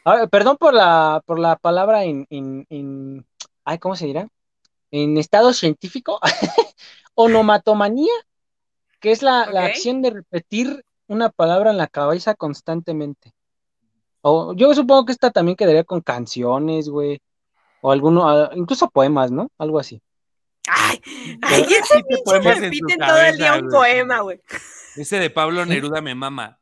[0.05, 3.27] A ver, perdón por la, por la palabra en, en, en,
[3.65, 4.29] ay, ¿cómo se dirá?
[4.91, 6.19] En estado científico,
[7.15, 8.13] onomatomanía,
[9.01, 13.33] que es la, la acción de repetir una palabra en la cabeza constantemente.
[14.23, 17.21] O yo supongo que esta también quedaría con canciones, güey,
[17.81, 19.51] o alguno, ah, incluso poemas, ¿no?
[19.59, 20.03] Algo así.
[20.69, 21.01] Ay,
[21.43, 24.41] ay, ese pinche tu todo el día un poema, güey.
[24.97, 26.60] Ese de Pablo Neruda me mama.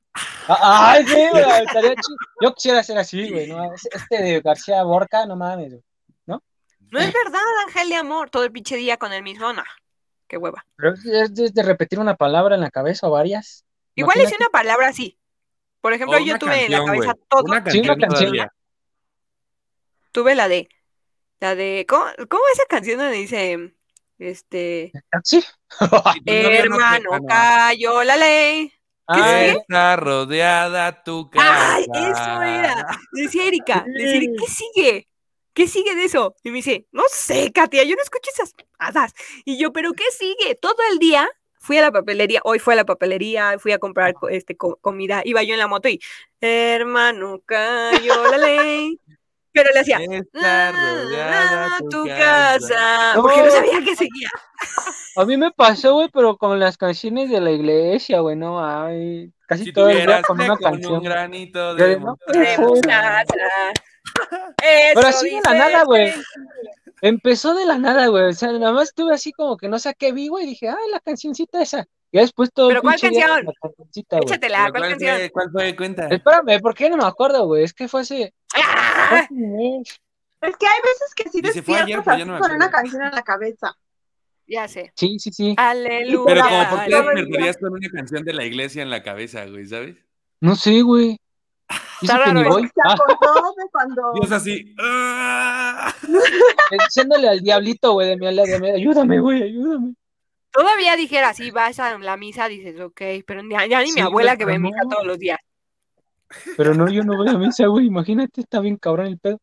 [0.49, 2.17] Ay, sí, güey, estaría chido.
[2.41, 3.73] Yo quisiera ser así, güey, ¿no?
[3.75, 5.83] Este de García Borca, no mames, güey.
[6.91, 9.63] No es verdad, Ángel de amor, todo el pinche día con el mismo, no.
[10.27, 10.65] Qué hueva.
[10.77, 11.05] Pero es
[11.39, 13.67] es de repetir una palabra en la cabeza o varias.
[13.95, 14.45] Igual hice Imagínate.
[14.45, 15.19] una palabra así.
[15.83, 17.27] Por ejemplo, yo tuve en la cabeza güey.
[17.29, 17.43] todo.
[17.45, 18.21] Una Sí, canción, una canción.
[18.33, 18.53] todavía.
[20.13, 20.69] Tuve la de,
[21.41, 23.75] la de, ¿cómo, cómo esa canción donde dice,
[24.19, 24.93] este,
[25.25, 25.45] Sí.
[25.81, 27.27] No te- hermano, no.
[27.27, 28.73] cayó la ley?
[29.09, 29.47] Ah?
[29.47, 31.75] Está rodeada tu casa.
[31.75, 32.87] ¡Ay, eso era!
[33.13, 35.09] Decía Erika, decía Erika, ¿qué sigue?
[35.55, 36.37] ¿Qué sigue de eso?
[36.45, 39.13] Y me dice, no sé, Katia, yo no escucho esas hadas.
[39.45, 40.55] Y yo, ¿pero qué sigue?
[40.55, 44.15] Todo el día fui a la papelería, hoy fui a la papelería, fui a comprar
[44.15, 46.01] co- este, co- comida, iba yo en la moto y,
[46.41, 49.01] hermano, cayó la ley.
[49.59, 52.19] Pero le hacía, Está rodeada "Ah, tu tu casa.
[52.19, 53.23] casa, No.
[53.23, 54.29] porque no sabía qué seguía.
[55.17, 59.33] A mí me pasó, güey, pero con las canciones de la iglesia, güey, no, ay,
[59.47, 60.93] casi Si todo el día con una con canción.
[60.95, 62.39] un granito Yo de de, no, mostaza.
[62.41, 63.35] De mostaza.
[64.95, 66.13] Pero así de la nada, güey.
[67.01, 68.25] Empezó de la nada, güey.
[68.25, 70.45] O sea, nada más estuve así como que no sé a qué vi, güey.
[70.45, 71.87] Y dije, ay, la cancioncita esa.
[72.11, 73.45] Y después todo el ¿Pero cuál canción?
[73.45, 74.19] la.
[74.21, 75.17] Échatela, ¿cuál ¿Cuál canción?
[75.17, 75.31] fue?
[75.31, 75.77] ¿Cuál fue?
[75.77, 76.09] Cuenta.
[76.09, 77.65] Espérame, ¿por qué no me acuerdo, güey?
[77.65, 78.35] Es que fue hace.
[78.57, 79.29] ¡Ah!
[80.41, 83.03] Es que hay veces que sí despiertas ayer, así ya no me con una canción
[83.03, 83.77] en la cabeza.
[84.47, 84.93] Ya sé.
[84.97, 85.55] Sí, sí, sí.
[85.59, 86.25] Aleluya.
[86.27, 89.67] Pero como por qué despertarías con una canción de la iglesia en la cabeza, güey,
[89.67, 89.97] ¿sabes?
[90.41, 91.19] No sé, güey.
[92.01, 92.63] Dice Está que ni raro voy.
[92.63, 94.13] Se acordó de cuando.
[94.15, 94.75] Dios así.
[94.79, 95.95] ¡ah!
[96.71, 99.95] diciéndole al diablito, güey, de mi de mi ayúdame, güey, ayúdame.
[100.51, 104.01] Todavía dijera, si vas a la misa, dices, ok, pero ya, ya ni Sí, mi
[104.01, 104.89] abuela que ve misa no.
[104.89, 105.39] todos los días.
[106.57, 107.87] Pero no, yo no voy a misa, güey.
[107.87, 109.41] Imagínate, está bien cabrón el pedo.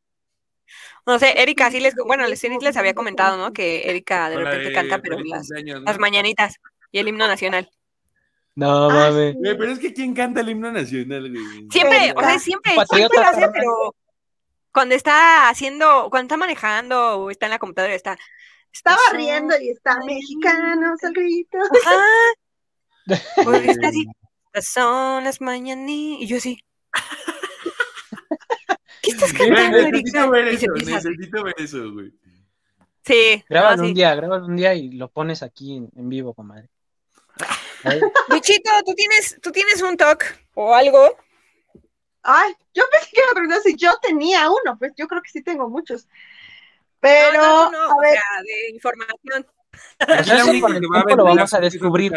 [1.05, 3.53] No sé, Erika sí les, bueno, les, les había comentado, ¿no?
[3.53, 6.55] Que Erika de repente canta, pero las, las mañanitas
[6.91, 7.69] y el himno nacional.
[8.55, 9.33] No, Ah, mames.
[9.33, 9.37] sí.
[9.39, 11.67] Güey, pero es que ¿quién canta el himno nacional, güey?
[11.69, 13.95] Siempre, o sea, siempre, siempre lo hace, pero
[14.71, 18.17] cuando está haciendo, cuando está manejando o está en la computadora, está.
[18.75, 21.57] Estaba "Estas riendo y está las mexicanos al grito.
[21.85, 21.97] Ajá.
[23.47, 24.05] O está así.
[24.47, 26.23] "Estas son las mañanitas.
[26.23, 26.59] Y yo así.
[29.01, 30.27] ¿Qué estás cantando, Erika?
[30.27, 32.11] necesito ver eso, eso, güey.
[33.03, 33.89] Sí, no, Grábalo sí.
[33.89, 36.69] un día, grábalo un día y lo pones aquí en, en vivo, comadre.
[37.83, 38.01] Ahí.
[38.31, 41.15] Bichito, ¿tú tienes, tú tienes un talk o algo.
[42.23, 45.29] Ay, yo pensé que iba a preguntar si yo tenía uno, pues yo creo que
[45.29, 46.07] sí tengo muchos.
[47.05, 49.47] No, Pero, no, tú no, a o ver, sea, de información.
[49.97, 52.11] Pues la eso única que va a lo ventilar vamos a es descubrir.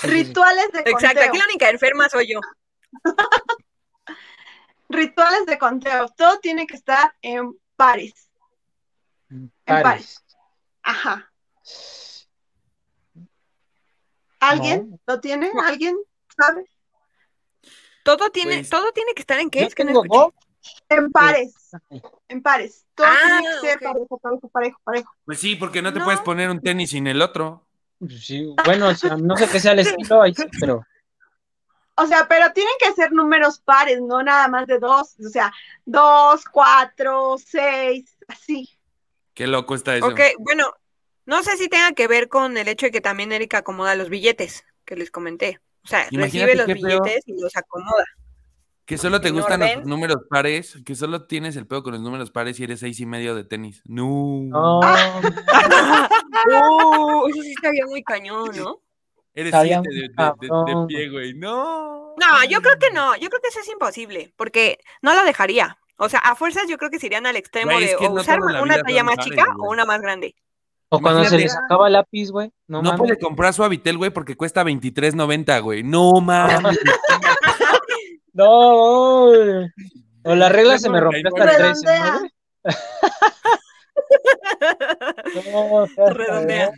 [0.00, 1.28] Rituales de Exacto, conteo.
[1.28, 2.40] aquí la única enferma soy yo.
[4.88, 6.08] Rituales de conteo.
[6.16, 8.28] Todo tiene que estar en pares.
[9.30, 9.82] En pares.
[9.82, 10.24] pares.
[10.82, 11.32] Ajá.
[14.40, 14.98] ¿Alguien No.
[15.06, 15.50] lo tiene?
[15.66, 15.96] ¿Alguien
[16.40, 16.70] sabe?
[18.04, 19.60] Todo tiene, Pues, todo tiene que estar en qué?
[19.62, 20.20] Yo Es que no tengo escuché.
[20.20, 20.34] Go.
[20.88, 21.54] En pares.
[22.28, 22.84] En pares.
[22.94, 23.82] Todo Ah, tiene que ser ok.
[23.92, 25.14] parejo, parejo, parejo, parejo.
[25.24, 26.04] Pues sí, porque no te No.
[26.04, 27.64] puedes poner un tenis sin el otro.
[27.98, 30.84] pues sí, bueno, o sea, no sé qué sea el estilo ahí, sí, pero
[31.96, 35.16] O sea, pero tienen que ser números pares, no nada más de dos.
[35.18, 35.52] O sea,
[35.84, 38.68] dos, cuatro, seis, así.
[39.34, 40.06] Qué loco está eso.
[40.06, 40.72] Ok, bueno,
[41.26, 44.10] no sé si tenga que ver con el hecho de que también Erika acomoda los
[44.10, 45.60] billetes que les comenté.
[45.84, 48.04] O sea, Imagínate recibe los billetes y los acomoda.
[48.88, 49.78] Que solo te ¿En gustan orden?
[49.80, 52.98] los números pares, que solo tienes el pedo con los números pares y eres seis
[53.00, 53.82] y medio de tenis.
[53.84, 54.40] No.
[54.44, 54.80] no,
[56.48, 58.80] Uh, eso sí estaría muy cañón, ¿no?
[59.34, 60.14] Eres Estaría siete de, muy de- de- de
[60.48, 60.86] cabrón.
[60.86, 61.34] pie, güey.
[61.34, 62.14] No.
[62.16, 65.78] No, yo creo que no, yo creo que eso es imposible, porque no lo dejaría.
[65.96, 68.14] O sea, a fuerzas yo creo que se irían al extremo Güey, de que o
[68.14, 69.68] no usar una talla más pares, chica güey.
[69.68, 70.34] o una más grande.
[70.88, 72.98] o cuando se les acaba el lápiz, güey, no, No, mames.
[72.98, 75.82] puede comprar su Habitel, güey, porque cuesta 23.90, güey.
[75.82, 76.78] No mames.
[78.38, 79.24] No,
[80.24, 82.20] o la regla se me rompió hasta el 13, Redondea.
[85.52, 86.70] ¿no, Redondea.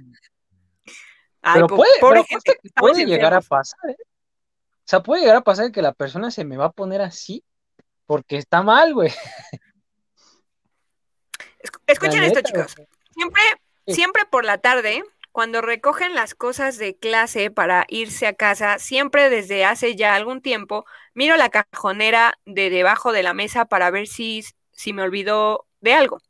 [1.43, 3.97] Ay, Pero puede, pero gente, estamos puede llegar a pasar, ¿eh?
[4.01, 7.45] O sea, puede llegar a pasar que la persona se me va a poner así
[8.07, 9.11] porque está mal, güey.
[11.63, 12.75] Esc- Escuchen esto, chicos.
[13.15, 13.43] Siempre,
[13.87, 19.31] siempre por la tarde, cuando recogen las cosas de clase para irse a casa, siempre
[19.31, 24.07] desde hace ya algún tiempo, miro la cajonera de debajo de la mesa para ver
[24.07, 26.21] si, si me olvidó de algo.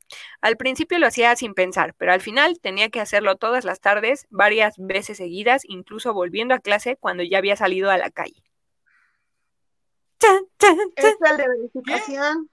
[0.40, 4.26] Al principio lo hacía sin pensar, pero al final tenía que hacerlo todas las tardes,
[4.30, 8.42] varias veces seguidas, incluso volviendo a clase cuando ya había salido a la calle.
[10.18, 11.14] Chan, chan, chan.
[11.22, 12.50] Es el de verificación.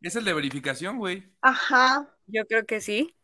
[0.00, 1.30] Es el de verificación, güey.
[1.42, 2.08] Ajá.
[2.26, 3.14] Yo creo que sí.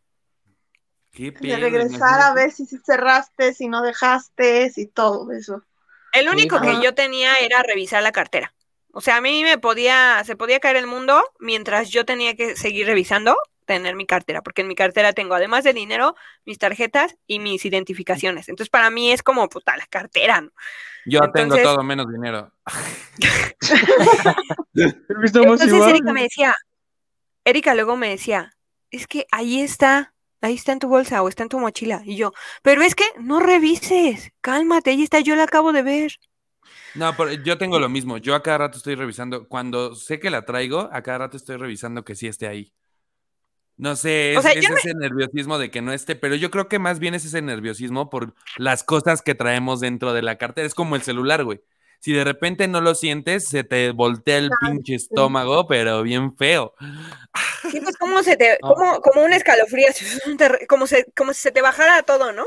[1.11, 5.63] Qué De regresar a ver si sí cerraste, si no dejaste, si todo eso.
[6.13, 6.81] El único que ajá.
[6.81, 8.53] yo tenía era revisar la cartera.
[8.91, 12.55] O sea, a mí me podía, se podía caer el mundo mientras yo tenía que
[12.55, 17.15] seguir revisando, tener mi cartera, porque en mi cartera tengo, además de dinero, mis tarjetas
[17.27, 18.49] y mis identificaciones.
[18.49, 20.51] Entonces, para mí es como, puta, la cartera, ¿no?
[21.05, 22.51] Yo tengo todo menos dinero.
[24.73, 25.71] Entonces.
[25.71, 26.55] Erika me decía,
[27.45, 28.55] Erika luego me decía,
[28.91, 32.01] es que ahí está, ahí está en tu bolsa o está en tu mochila.
[32.05, 36.11] Y yo, pero es que no revises, cálmate, ahí está, yo la acabo de ver.
[36.95, 38.17] No, pero yo tengo lo mismo.
[38.17, 39.47] Yo a cada rato estoy revisando.
[39.47, 42.73] Cuando sé que la traigo, a cada rato estoy revisando que sí esté ahí.
[43.77, 46.79] No sé, O es, sea, ese nerviosismo de que no esté, pero yo creo que
[46.79, 50.67] más bien es ese nerviosismo por las cosas que traemos dentro de la cartera.
[50.67, 51.61] Es como el celular, güey.
[52.01, 56.73] Si de repente no lo sientes, se te voltea el pinche estómago, pero bien feo.
[57.71, 58.73] Sí, pues como se te, No.
[58.73, 59.87] como, como un escalofrío,
[60.69, 62.45] como, se, como si se te bajara todo, ¿no?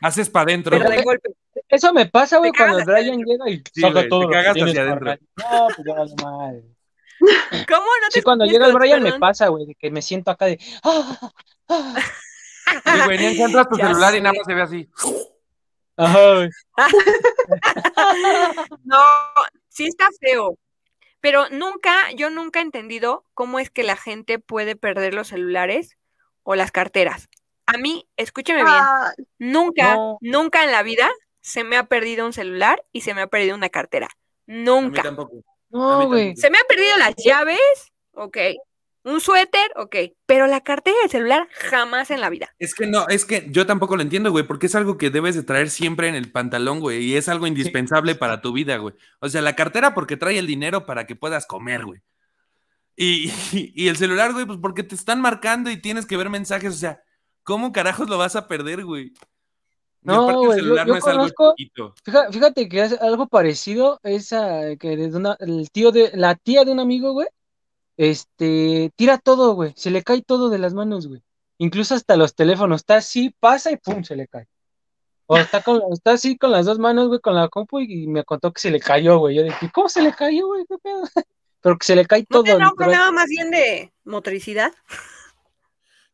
[0.00, 0.70] Haces para adentro.
[0.76, 0.98] Pero güey.
[0.98, 1.30] de golpe.
[1.68, 4.82] Eso me pasa, güey, cuando Brian llega y Sí, saca güey, todo te cagas hacia
[4.82, 5.16] adentro.
[5.36, 6.62] No, pues ya vale madre.
[7.68, 9.20] ¿Cómo no te Sí, cuando llega el Brian me perdón?
[9.20, 10.58] pasa, güey, de que me siento acá de.
[10.82, 11.30] ah,
[11.68, 11.94] ah.
[12.84, 14.22] Sí, güey, no encuentras tu Ya celular y sé.
[14.22, 14.90] nada más se ve así.
[15.96, 16.50] Ajá, güey.
[18.84, 18.98] No,
[19.68, 20.56] sí está feo.
[21.24, 25.96] Pero nunca, yo nunca he entendido cómo es que la gente puede perder los celulares
[26.42, 27.30] o las carteras.
[27.64, 30.18] A mí, escúcheme bien, Ah, nunca, No.
[30.20, 31.10] nunca en la vida
[31.40, 34.08] se me ha perdido un celular y se me ha perdido una cartera.
[34.08, 35.00] A mí Nunca.
[35.02, 35.32] tampoco.
[35.32, 36.26] A mí No, güey.
[36.26, 36.40] tampoco.
[36.42, 38.36] Se me han perdido las llaves, ok.
[39.04, 39.96] Un suéter, ok.
[40.24, 42.48] Pero la cartera del celular jamás en la vida.
[42.58, 45.34] Es que no, es que yo tampoco lo entiendo, güey, porque es algo que debes
[45.34, 48.94] de traer siempre en el pantalón, güey, y es algo indispensable para tu vida, güey.
[49.20, 52.00] O sea, la cartera porque trae el dinero para que puedas comer, güey.
[52.96, 56.74] Y, y, el celular, güey, pues porque te están marcando y tienes que ver mensajes.
[56.74, 57.02] O sea,
[57.42, 59.12] ¿cómo carajos lo vas a perder, güey?
[60.00, 61.54] No, güey, yo, yo conozco,
[62.30, 66.72] fíjate, que es algo parecido es que desde una, el tío de, la tía de
[66.72, 67.26] un amigo, güey,
[67.96, 71.22] este, tira todo, güey, se le cae todo de las manos, güey.
[71.58, 74.48] Incluso hasta los teléfonos, está así, pasa y pum, se le cae.
[75.26, 78.24] O está, con, está así con las dos manos, güey, con la compu y, me
[78.24, 79.36] contó que se le cayó, güey.
[79.36, 80.64] Yo dije, ¿cómo se le cayó, güey?
[80.68, 81.02] ¿Qué pedo?
[81.62, 82.58] Pero que se le cae todo.
[82.58, 84.72] ¿No te nada más bien de motricidad?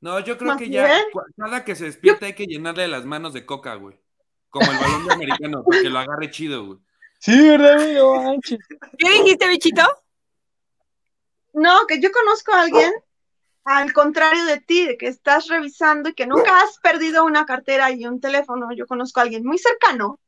[0.01, 0.89] No, yo creo que ya
[1.37, 3.99] cada que se despierta hay que llenarle las manos de coca, güey.
[4.49, 6.79] Como el balón de americano, para que lo agarre chido, güey.
[7.19, 8.39] Sí, ¿verdad, güey?
[8.97, 9.83] ¿Qué dijiste, bichito?
[11.53, 12.93] No, que yo conozco a alguien
[13.65, 17.91] al contrario de ti, de que estás revisando y que nunca has perdido una cartera
[17.91, 18.73] y un teléfono.
[18.75, 20.19] Yo conozco a alguien muy cercano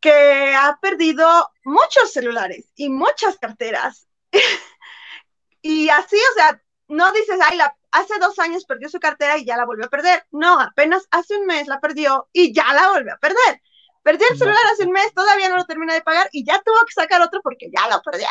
[0.00, 4.06] que ha perdido muchos celulares y muchas carteras.
[5.62, 9.46] y así, o sea, no dices, ay, la, hace dos años perdió su cartera y
[9.46, 10.26] ya la volvió a perder.
[10.30, 13.62] No, apenas hace un mes la perdió y ya la volvió a perder.
[14.02, 16.84] Perdió el celular hace un mes, todavía no lo termina de pagar y ya tuvo
[16.86, 18.28] que sacar otro porque ya lo perdió.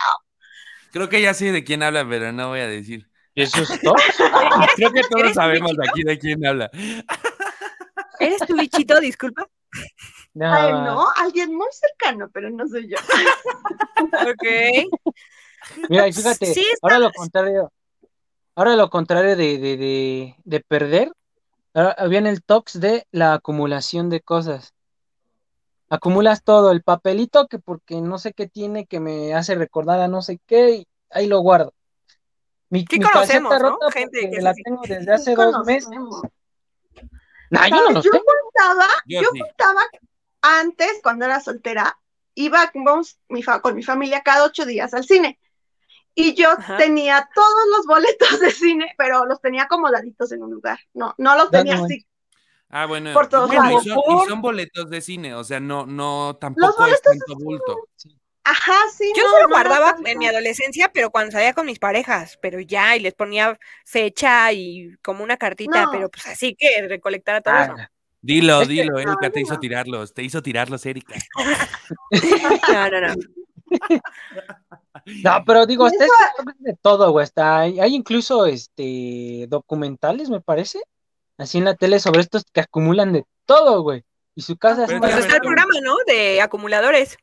[0.93, 3.09] Creo que ya sé de quién habla, pero no voy a decir.
[3.33, 3.95] ¿Eso es todo?
[4.75, 6.69] Creo que todos sabemos aquí de quién habla.
[8.19, 9.49] ¿Eres tu bichito, disculpa?
[10.35, 10.83] No.
[10.85, 12.97] no, alguien muy cercano, pero no soy yo.
[14.29, 15.89] ok.
[15.89, 16.53] Mira, fíjate,
[16.83, 17.73] ahora lo contrario,
[18.53, 21.11] ahora lo contrario de, de, de, perder,
[21.73, 24.75] ahora viene el tox de la acumulación de cosas.
[25.93, 30.07] Acumulas todo, el papelito que porque no sé qué tiene que me hace recordar a
[30.07, 31.71] no sé qué, y ahí lo guardo.
[32.69, 33.77] Mi, ¿Qué conocemos, ¿no?
[33.91, 35.91] Gente que la tengo desde hace dos meses.
[37.51, 39.81] Nah, yo no yo contaba, yo, contaba
[40.41, 41.95] antes, cuando era soltera,
[42.33, 45.37] iba vamos, mi con mi familia cada ocho días al cine.
[46.15, 50.79] Y yo tenía todos los boletos de cine, pero los tenía acomodaditos en un lugar.
[50.95, 52.03] No, no los tenía así.
[52.75, 53.13] Ah, bueno.
[53.13, 53.85] Por todos lados.
[53.85, 53.89] Y,
[54.27, 57.77] son, boletos de cine, o sea, no, no, tampoco es tanto bulto.
[58.43, 59.13] Ajá, sí.
[59.15, 62.95] Yo no, lo guardaba en mi adolescencia, pero cuando salía con mis parejas, pero ya,
[62.95, 67.75] y les ponía fecha y como una cartita, pero pues así que recolectara todo eso.
[67.77, 67.91] Ah,
[68.23, 71.13] dilo, dilo, Erika, te hizo tirarlos, te hizo tirarlos, Erika.
[72.71, 73.13] no, no, no.
[75.23, 76.05] No, pero digo, está
[76.59, 77.25] de todo, güey.
[77.25, 80.79] Está, hay incluso este documentales, me parece,
[81.37, 84.03] así en la tele sobre estos que acumulan de todo, güey.
[84.35, 85.95] Y su casa es pues está el programa, ¿no?
[86.07, 87.17] De acumuladores.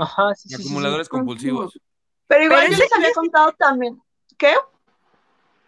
[0.00, 1.78] Ajá, sí, Acumuladores compulsivos.
[2.26, 4.00] Pero igual yo les había contado también.
[4.38, 4.54] ¿Qué?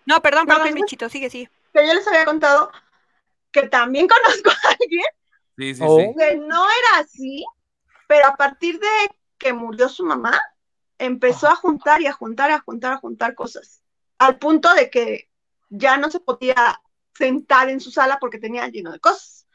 [0.06, 1.50] No, perdón, perdón, Michito, sigue, sigue.
[1.72, 2.70] Que yo les había contado
[3.52, 5.04] que también conozco a alguien
[5.56, 6.14] sí, sí, sí.
[6.18, 7.44] que no era así,
[8.06, 8.88] pero a partir de
[9.38, 10.40] que murió su mamá,
[10.98, 13.82] empezó a juntar y a juntar, a juntar, a juntar cosas.
[14.18, 15.30] Al punto de que
[15.70, 16.80] ya no se podía
[17.20, 19.46] sentar en su sala porque tenía lleno de cosas.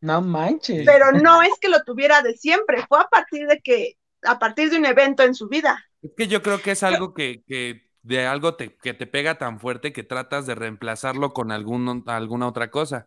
[0.00, 0.84] No manches.
[0.84, 4.70] Pero no es que lo tuviera de siempre, fue a partir de que, a partir
[4.70, 5.84] de un evento en su vida.
[6.02, 9.60] Es que yo creo que es algo que, que de algo que te pega tan
[9.60, 13.06] fuerte que tratas de reemplazarlo con algún, alguna otra cosa,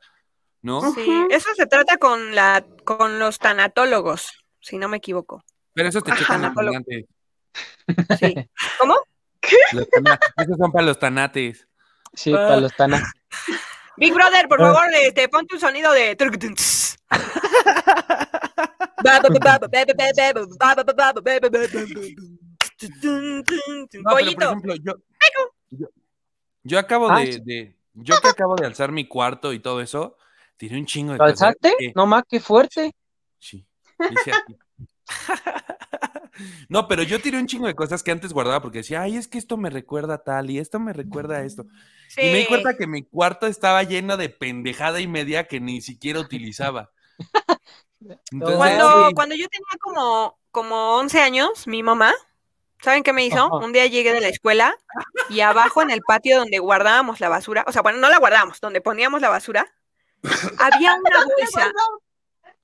[0.61, 0.81] ¿no?
[0.93, 5.43] Sí, eso se trata con la, con los tanatólogos, si no me equivoco.
[5.73, 6.53] Pero eso te checan
[8.19, 8.35] Sí.
[8.79, 8.95] ¿Cómo?
[9.39, 9.57] ¿Qué?
[10.37, 11.67] esos son para los tanates.
[12.13, 13.07] Sí, para los tanates.
[13.97, 16.17] Big Brother, por favor, este, ponte un sonido de.
[23.01, 24.93] No, pero por ejemplo, yo,
[26.63, 30.17] yo, acabo de, Yo que acabo de alzar mi cuarto y todo eso,
[30.57, 31.41] tiré un chingo de cosas.
[31.41, 31.93] ¿Alzaste?
[31.95, 32.95] No más, qué fuerte.
[33.39, 33.65] Sí.
[33.99, 34.57] Aquí.
[36.69, 39.27] No, pero yo tiré un chingo de cosas que antes guardaba porque decía, ay, es
[39.27, 41.65] que esto me recuerda a tal y esto me recuerda a esto.
[42.17, 45.81] Y me di cuenta que mi cuarto estaba lleno de pendejada y media que ni
[45.81, 46.91] siquiera utilizaba.
[48.29, 52.13] cuando, cuando yo tenía como, como 11 años, mi mamá,
[52.81, 53.49] ¿saben qué me hizo?
[53.49, 54.75] Un día llegué de la escuela
[55.29, 58.59] y abajo en el patio donde guardábamos la basura, o sea, bueno, no la guardábamos,
[58.59, 59.71] donde poníamos la basura,
[60.57, 61.71] había una bolsa.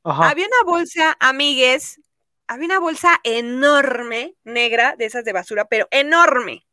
[0.03, 1.99] Había una bolsa, amigues,
[2.47, 6.65] había una bolsa enorme, negra, de esas de basura, pero enorme,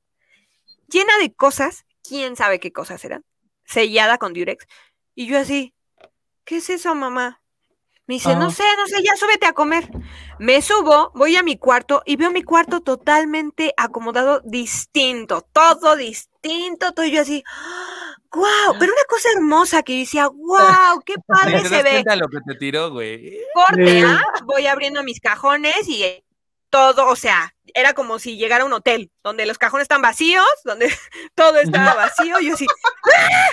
[0.88, 3.24] llena de cosas, quién sabe qué cosas eran,
[3.64, 4.66] sellada con Durex.
[5.14, 5.74] Y yo así,
[6.44, 7.40] ¿qué es eso, mamá?
[8.06, 9.88] Me dice, no sé, no sé, ya súbete a comer.
[10.38, 16.92] Me subo, voy a mi cuarto y veo mi cuarto totalmente acomodado distinto, todo distinto,
[16.92, 17.42] todo yo así,
[18.34, 18.76] ¡Guau!
[18.80, 21.00] Pero una cosa hermosa que decía, ¡guau!
[21.06, 22.04] ¡Qué padre se ve!
[22.16, 23.38] lo que te tiró, güey.
[23.54, 24.20] Corte, ¿ah?
[24.44, 26.22] Voy abriendo mis cajones y
[26.68, 30.46] todo, o sea, era como si llegara a un hotel, donde los cajones están vacíos,
[30.64, 30.88] donde
[31.34, 32.66] todo estaba vacío, y yo así,
[33.16, 33.50] ¡Ah!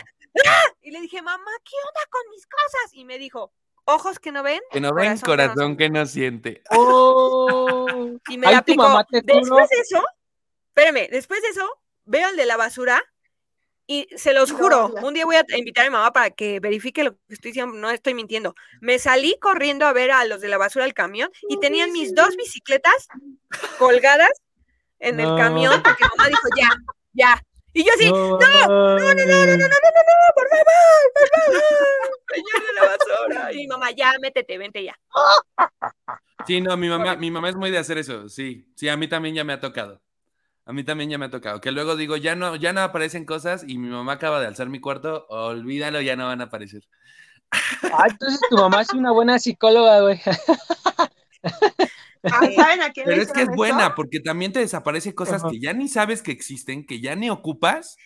[0.48, 0.64] ¡Ah!
[0.82, 2.94] y le dije, mamá, ¿qué onda con mis cosas?
[2.94, 3.54] Y me dijo,
[3.86, 6.64] ojos que no ven, Que no ven, corazón que no siente.
[6.70, 7.86] Oh.
[8.30, 9.04] y me Ay, la aplicó.
[9.10, 10.04] Después de eso,
[10.68, 11.70] espérame, después de eso,
[12.06, 13.02] veo el de la basura
[13.88, 16.60] y se los Lo juro, un día voy a invitar a mi mamá para que
[16.60, 18.56] verifique lo que estoy diciendo, no estoy mintiendo.
[18.80, 22.16] Me salí corriendo a ver a los de la basura del camión y tenían mis
[22.16, 23.08] dos bicicletas
[23.78, 24.32] colgadas
[25.00, 26.70] en el camión porque mamá dijo, ya,
[27.14, 27.42] ya.
[27.74, 31.02] Y yo así, No, no, no, no, no, no, no, no, no, no, por favor,
[31.16, 31.62] por favor,
[32.34, 33.54] señor de la basura.
[33.54, 35.00] Y mi mamá, ya, métete, vente ya.
[36.46, 38.68] Sí, no, mi mamá, mi mamá es muy de hacer eso, sí.
[38.76, 40.02] Sí, a mí también ya me ha tocado.
[40.72, 41.60] A mí también ya me ha tocado.
[41.60, 44.70] Que luego digo, ya no, ya no aparecen cosas y mi mamá acaba de alzar
[44.70, 46.88] mi cuarto, olvídalo, ya no van a aparecer.
[47.52, 50.22] Ah, entonces tu mamá es una buena psicóloga, güey.
[52.24, 55.60] Ah, ¿Saben a le Pero es que es buena, porque también te desaparecen cosas que
[55.60, 57.98] ya ni sabes que existen, que ya ni ocupas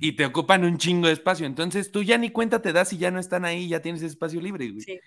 [0.00, 1.46] y te ocupan un chingo de espacio.
[1.46, 4.40] Entonces tú ya ni cuenta te das y ya no están ahí, ya tienes espacio
[4.40, 4.80] libre, güey.
[4.80, 4.98] Sí.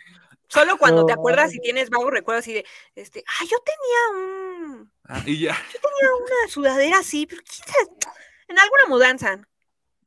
[0.48, 2.66] Solo cuando te acuerdas y tienes vagos recuerdos así de,
[2.96, 5.58] este, ah, yo tenía un, Ah, y ya.
[5.72, 8.14] tenía una sudadera así, pero sabe,
[8.48, 9.42] en alguna mudanza.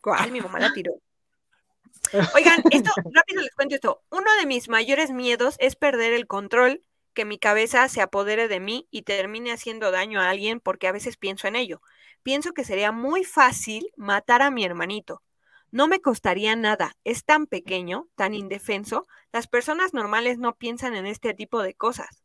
[0.00, 0.30] ¿Cuál?
[0.30, 0.92] Mi mamá la tiró.
[2.34, 4.04] Oigan, esto, rápido les cuento esto.
[4.10, 6.84] Uno de mis mayores miedos es perder el control,
[7.14, 10.92] que mi cabeza se apodere de mí y termine haciendo daño a alguien porque a
[10.92, 11.82] veces pienso en ello.
[12.22, 15.22] Pienso que sería muy fácil matar a mi hermanito.
[15.72, 16.96] No me costaría nada.
[17.02, 19.08] Es tan pequeño, tan indefenso.
[19.32, 22.21] Las personas normales no piensan en este tipo de cosas.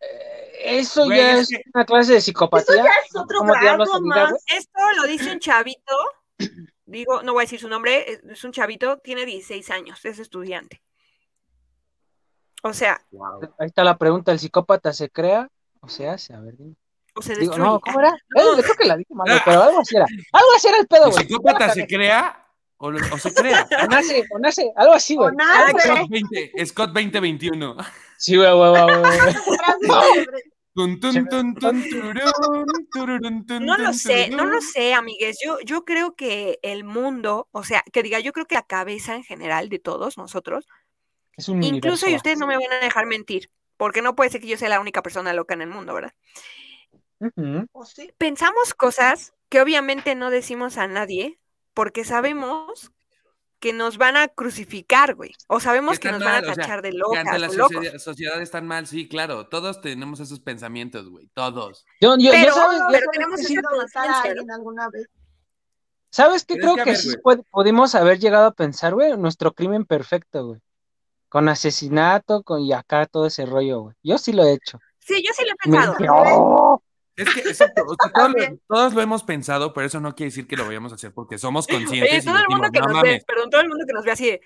[0.00, 0.44] Eh,
[0.80, 2.74] Eso Güey, ya es que- una clase de psicopatía.
[2.76, 4.44] Eso ya es otro ¿Cómo diablos grado se diga, más.
[4.48, 5.96] Esto lo dice un chavito,
[6.86, 10.82] digo, no voy a decir su nombre, es- un chavito, tiene 16 años, es estudiante.
[12.62, 13.00] O sea,
[13.58, 15.48] Ahí está la pregunta, ¿el psicópata se crea
[15.80, 16.34] o se hace?
[16.34, 16.74] A ver, dime.
[17.14, 17.70] o se Digo, destruye.
[17.70, 18.10] no, ¿cómo era?
[18.30, 18.58] No.
[18.58, 20.06] Eh, creo que la dije mal, güey, pero algo así era.
[20.32, 22.47] Algo así era el pedo, ¿El psicópata se crea
[22.78, 23.68] o, lo- o se crea?
[23.84, 25.30] O nace, o nace, algo así, güey.
[25.80, 27.76] Scott, 20, Scott 2021.
[28.16, 29.02] Sí, güey, güey, güey,
[33.60, 35.38] No lo sé, no lo sé, amigues.
[35.44, 39.14] Yo, yo creo que el mundo, o sea, que diga, yo creo que la cabeza
[39.16, 40.66] en general de todos nosotros,
[41.36, 44.40] Es un incluso y ustedes no me van a dejar mentir, porque no puede ser
[44.40, 46.12] que yo sea la única persona loca en el mundo, ¿verdad?
[48.18, 51.38] Pensamos cosas que obviamente no decimos a nadie,
[51.78, 52.90] porque sabemos
[53.60, 55.32] que nos van a crucificar, güey.
[55.46, 57.46] O sabemos que nos van a mal, o sea, tachar de Que locas ante la
[57.46, 57.72] locos.
[57.76, 59.46] sociedad, sociedad están mal, sí, claro.
[59.46, 61.28] Todos tenemos esos pensamientos, güey.
[61.34, 61.84] Todos.
[62.00, 63.80] Yo, yo, yo Pero- sabes, yo pero sabes tenemos que esa sí- ¿Quisido matar a
[64.06, 65.06] conciencia, alguien alguna vez?
[66.10, 69.16] ¿Sabes qué Pero creo que, que ver, pudimos haber llegado a pensar, güey?
[69.16, 70.60] Nuestro crimen perfecto, güey.
[71.28, 73.94] Con asesinato, con y acá todo ese rollo, güey.
[74.02, 74.80] Yo sí lo he hecho.
[74.98, 75.96] Sí, yo sí lo he pensado.
[76.10, 76.82] "Oh".
[77.18, 78.60] Es que, exacto, o sea, todos, lo, También.
[78.68, 81.36] todos lo hemos pensado, pero eso no quiere decir que lo vayamos a hacer porque
[81.38, 83.68] somos conscientes Oye, y todo el decimos, mundo que no nos ve, perdón, todo el
[83.68, 84.40] mundo que nos ve así de,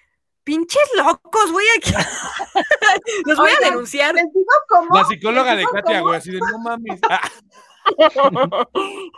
[0.45, 1.93] pinches locos, güey, aquí.
[3.27, 4.15] Los voy a denunciar.
[4.15, 4.97] Les digo cómo.
[4.97, 6.99] La psicóloga de Katia, güey, así de, no mames.
[7.09, 7.21] Ah,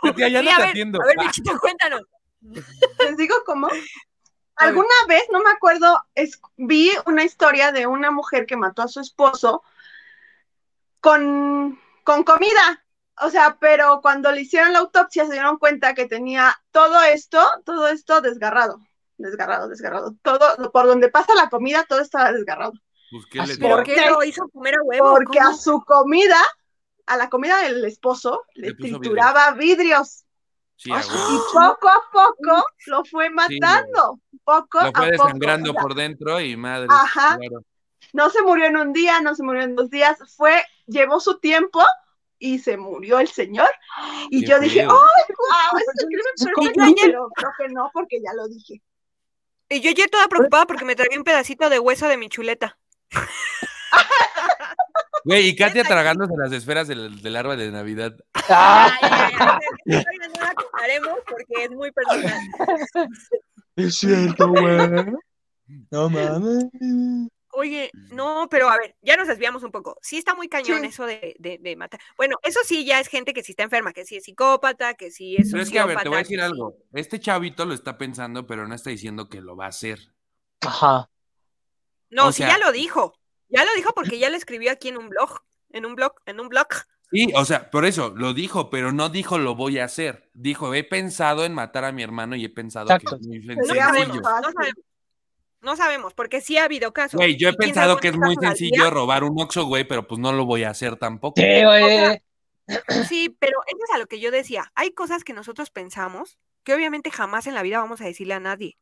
[0.03, 1.01] Katia, ya Sí, no a te ver, atiendo.
[1.01, 2.01] A ver, Ah, Bichito, cuéntanos.
[2.99, 3.67] Les digo cómo.
[4.57, 8.87] Alguna vez, no me acuerdo, es- vi una historia de una mujer que mató a
[8.87, 9.63] su esposo
[11.01, 12.83] con, con comida.
[13.21, 17.41] O sea, pero cuando le hicieron la autopsia se dieron cuenta que tenía todo esto,
[17.65, 18.79] todo esto desgarrado,
[19.17, 20.15] desgarrado, desgarrado.
[20.21, 22.73] Todo, por donde pasa la comida, todo estaba desgarrado.
[23.09, 23.57] pues.
[23.57, 25.11] ¿Por ¿Por qué lo hizo comer a huevo?
[25.13, 26.41] Porque a su comida,
[27.05, 30.23] a la comida del esposo, le, Le trituraba vidrios.
[30.77, 34.19] Sí, Y poco a poco lo fue matando.
[34.43, 35.27] Poco Lo fue a poco.
[35.27, 36.87] desangrando O sea, por dentro y madre.
[36.89, 37.37] Ajá.
[37.37, 37.61] claro.
[38.11, 41.39] No se murió en un día, no se murió en dos días, fue, llevó su
[41.39, 41.83] tiempo
[42.39, 43.69] y se murió el señor.
[44.29, 44.81] Y Qué yo dije.
[44.81, 45.79] ¡ay, wow!
[45.79, 48.81] Es el crimen Es perfecto", como- pero creo que no, porque ya lo dije.
[49.69, 52.77] Y yo ya toda preocupada porque me tragué un pedacito de hueso de mi chuleta.
[55.23, 58.15] Güey, y Katia tragándose las esferas del, del árbol de Navidad.
[58.49, 59.33] Ah, Ay,
[59.85, 62.39] no la contaremos porque es muy personal.
[63.75, 64.77] es cierto, güey.
[65.89, 66.65] No mames.
[67.57, 69.97] Oye, no, pero a ver, ya nos desviamos un poco.
[70.01, 70.87] Sí está muy cañón Sí.
[70.87, 71.99] eso de, de, de matar.
[72.17, 75.09] Bueno, eso sí ya es gente que sí está enferma, que sí es psicópata, que
[75.11, 76.77] sí es Pero es que, a ver, te voy a decir algo.
[76.93, 79.99] Este chavito lo está pensando, pero no está diciendo que lo va a hacer.
[80.61, 81.09] Ajá.
[82.09, 83.17] No, O sí sea- ya lo dijo.
[83.49, 85.39] Ya lo dijo porque ya lo escribió aquí en un blog,
[85.69, 86.67] en un blog, en un blog.
[87.11, 90.29] Sí, o sea, por eso lo dijo, pero no dijo lo voy a hacer.
[90.33, 93.17] Dijo, he pensado en matar a mi hermano y he pensado Exacto.
[93.19, 94.73] que es muy No sabemos, no sabemos.
[95.61, 97.17] No sabemos, porque sí ha habido casos.
[97.17, 100.31] Güey, yo he pensado que es muy sencillo robar un Oxxo, güey, pero pues no
[100.31, 101.41] lo voy a hacer tampoco.
[101.41, 102.21] Sí, güey.
[103.07, 104.71] Sí, pero eso es a lo que yo decía.
[104.75, 108.39] Hay cosas que nosotros pensamos que obviamente jamás en la vida vamos a decirle a
[108.39, 108.77] nadie.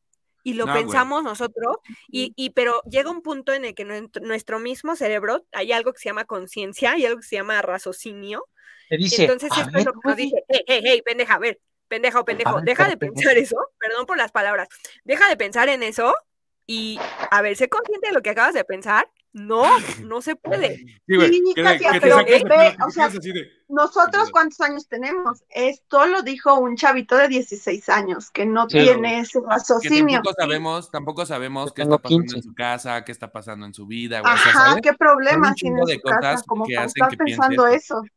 [0.45, 1.77] Y lo No, pensamos nosotros,
[2.09, 5.99] y, y pero llega un punto en el que nuestro, mismo cerebro, hay algo que
[5.99, 8.45] se llama conciencia, hay algo que se llama raciocinio,
[8.89, 11.01] Te y dice, entonces "A esto es ver, lo que nos dice, hey, hey, hey,
[11.01, 14.67] pendeja, a ver, pendeja o pendejo, ver, deja de pensar eso, perdón por las palabras,
[15.05, 16.13] deja de pensar en eso
[16.65, 16.99] y
[17.31, 19.09] a ver, sé consciente de lo que acabas de pensar.
[19.33, 19.63] No,
[20.05, 20.77] no se puede.
[21.07, 23.51] Sí, güey, Sí, que, Katia, que te pero ve, que o sea, quedas así de-
[23.67, 24.29] Nosotros.
[24.31, 25.43] ¿cuántos años tenemos?
[25.49, 28.77] Esto lo dijo un chavito de 16 años, que no Sí.
[28.79, 30.17] tiene ese raciocinio.
[30.21, 32.35] tampoco sabemos, tampoco sabemos qué está pasando 15.
[32.37, 34.31] en su casa, qué está pasando en su vida, güey.
[34.33, 34.81] o sea, Ajá, ¿sabes?
[34.83, 38.01] qué problemas tiene en de su casa, cosas como que estar pensando eso.
[38.03, 38.13] eso.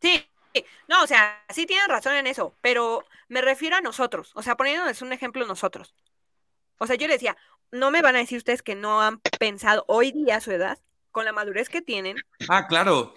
[0.00, 0.24] Sí,
[0.88, 4.56] no, o sea, sí tienen razón en eso, pero me refiero a nosotros, o sea,
[4.56, 5.94] poniéndoles un ejemplo nosotros.
[6.78, 7.36] O sea, yo les decía,
[7.70, 10.78] no me van a decir ustedes que no han pensado hoy día a su edad,
[11.10, 12.16] con la madurez que tienen,
[12.48, 13.14] Ah, claro.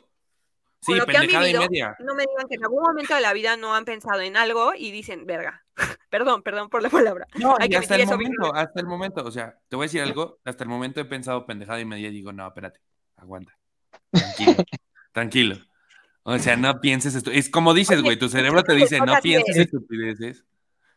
[0.81, 1.95] Sí, con lo que han y vivido, media.
[1.99, 4.73] no me digan que en algún momento de la vida no han pensado en algo
[4.73, 5.65] y dicen, verga,
[6.09, 7.27] perdón, perdón por la palabra.
[7.35, 9.83] No, Hay y que hasta el bien momento, hasta el momento, o sea, te voy
[9.83, 12.79] a decir algo, hasta el momento he pensado pendejada y media y digo, no, espérate,
[13.17, 13.57] aguanta,
[14.09, 14.55] tranquilo,
[15.11, 15.57] tranquilo.
[16.23, 17.31] O sea, no pienses esto.
[17.31, 20.45] Es como dices, güey, tu cerebro te dice, no pienses estupideces.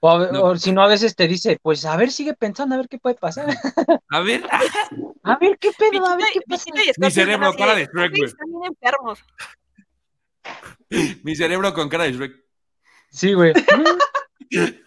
[0.04, 0.42] O, a- No.
[0.44, 2.98] o si no, a veces te dice, pues a ver, sigue pensando, a ver qué
[2.98, 3.46] puede pasar.
[4.10, 4.42] A ver,
[5.24, 6.64] A ver qué pedo, a ver qué pasa.
[6.96, 8.24] Mi cerebro, así cara de Shrek, "Ustedes güey".
[8.24, 9.24] Están bien enfermos.
[11.22, 12.32] mi cerebro con cara de Shrek.
[13.10, 13.52] Sí, güey.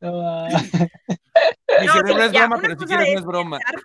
[0.00, 0.44] No.
[0.46, 3.58] Mi cerebro sí, es ya, broma, pero si quieres no es es broma.
[3.58, 3.82] pensar-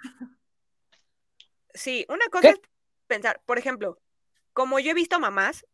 [1.73, 2.49] Sí, una cosa ¿Qué?
[2.49, 2.59] es
[3.07, 3.97] pensar, por ejemplo,
[4.53, 5.65] como yo he visto mamás,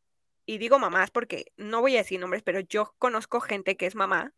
[0.48, 3.93] y digo mamás porque no voy a decir nombres, pero yo conozco gente que es
[3.93, 4.34] mamá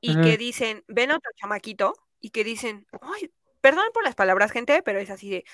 [0.00, 4.50] y que dicen, ven a otro chamaquito y que dicen, ay, perdón por las palabras,
[4.50, 5.44] gente, pero es así de,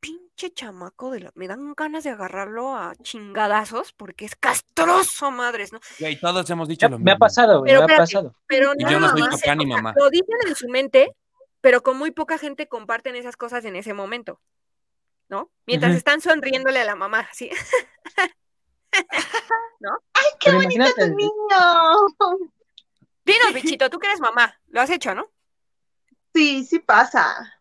[0.00, 1.32] pinche chamaco de la...
[1.34, 5.80] Me dan ganas de agarrarlo a chingadazos porque es castroso, madres, ¿no?
[5.98, 7.18] Güey, todos hemos dicho lo me ha mismo.
[7.18, 8.36] pasado, güey, Pero me ha pasado.
[8.46, 9.94] Pero Y no yo no soy lo papá ni mamá.
[9.96, 11.14] Lo dicen en su mente,
[11.60, 14.40] pero con muy poca gente comparten esas cosas en ese momento,
[15.28, 15.50] ¿no?
[15.66, 17.28] Mientras están sonriéndole a la mamá,
[18.92, 19.04] así.
[20.40, 21.30] ¡Qué Pero bonito tu niño!
[23.24, 25.30] Dinos, bichito, tú que eres mamá, lo has hecho, ¿no?
[26.34, 27.60] Sí, sí pasa.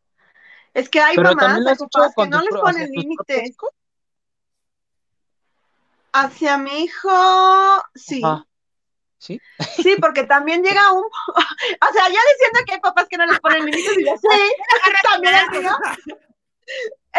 [0.74, 3.58] Es que hay Pero mamás, has papás que no les ponen límites.
[6.14, 8.22] Hacia mi hijo, sí.
[8.24, 8.48] Ajá.
[9.20, 9.42] ¿Sí?
[9.76, 11.04] Sí, porque también llega un...
[11.90, 14.28] O sea, ya diciendo que hay papás que no les ponen límites y yo sí,
[15.12, 15.72] también el mío.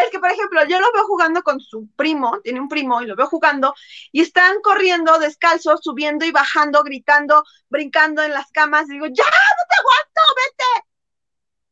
[0.03, 3.05] Es que, por ejemplo, yo lo veo jugando con su primo, tiene un primo, y
[3.05, 3.73] lo veo jugando,
[4.11, 9.23] y están corriendo descalzos, subiendo y bajando, gritando, brincando en las camas, y digo, ya,
[9.23, 10.87] no te aguanto, vete.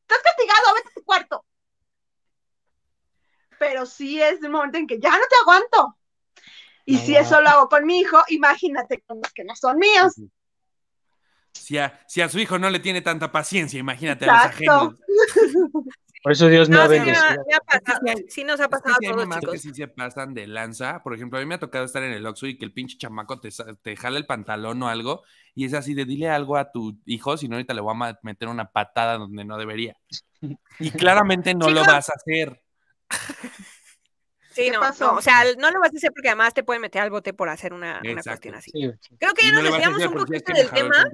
[0.01, 1.45] Estás castigado, vete a tu cuarto.
[3.59, 5.97] Pero sí es el momento en que ya no te aguanto.
[6.85, 9.77] Y No, si eso lo hago con mi hijo, imagínate con los que no son
[9.77, 10.13] míos.
[11.51, 14.95] Si a, si a su hijo no le tiene tanta paciencia, imagínate a los ajenos.
[16.27, 18.91] Por eso Dios No, ha sí, ha, me ha pasado, sí nos ha Es que
[18.91, 21.01] a sí todos, que sí se pasan de lanza.
[21.01, 22.97] Por ejemplo, a mí me ha tocado estar en el Oxxo y que el pinche
[22.97, 23.47] chamaco te,
[23.81, 25.23] te jala el pantalón o algo
[25.55, 28.19] y es así de dile algo a tu hijo, si no ahorita le voy a
[28.23, 29.95] meter una patada donde no debería.
[30.79, 32.61] Y claramente no lo vas a hacer.
[34.51, 36.81] Sí, ¿Qué no, no, o sea, no lo vas a hacer porque además te pueden
[36.81, 38.71] meter al bote por hacer una, una cuestión así.
[38.71, 41.05] Creo que Y ya no nos desviamos un poquito del tema.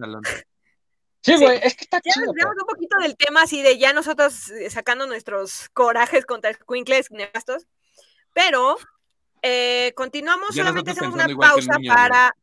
[1.24, 1.44] Sí, Sí.
[1.44, 2.34] güey, es que está Ya chido.
[2.34, 7.10] pero- un poquito del tema así de ya nosotros eh, sacando nuestros corajes contra escuincles
[7.12, 7.66] nefastos.
[8.34, 8.78] Pero
[9.42, 12.36] eh, continuamos, Ya solamente hacemos una pausa niño, para.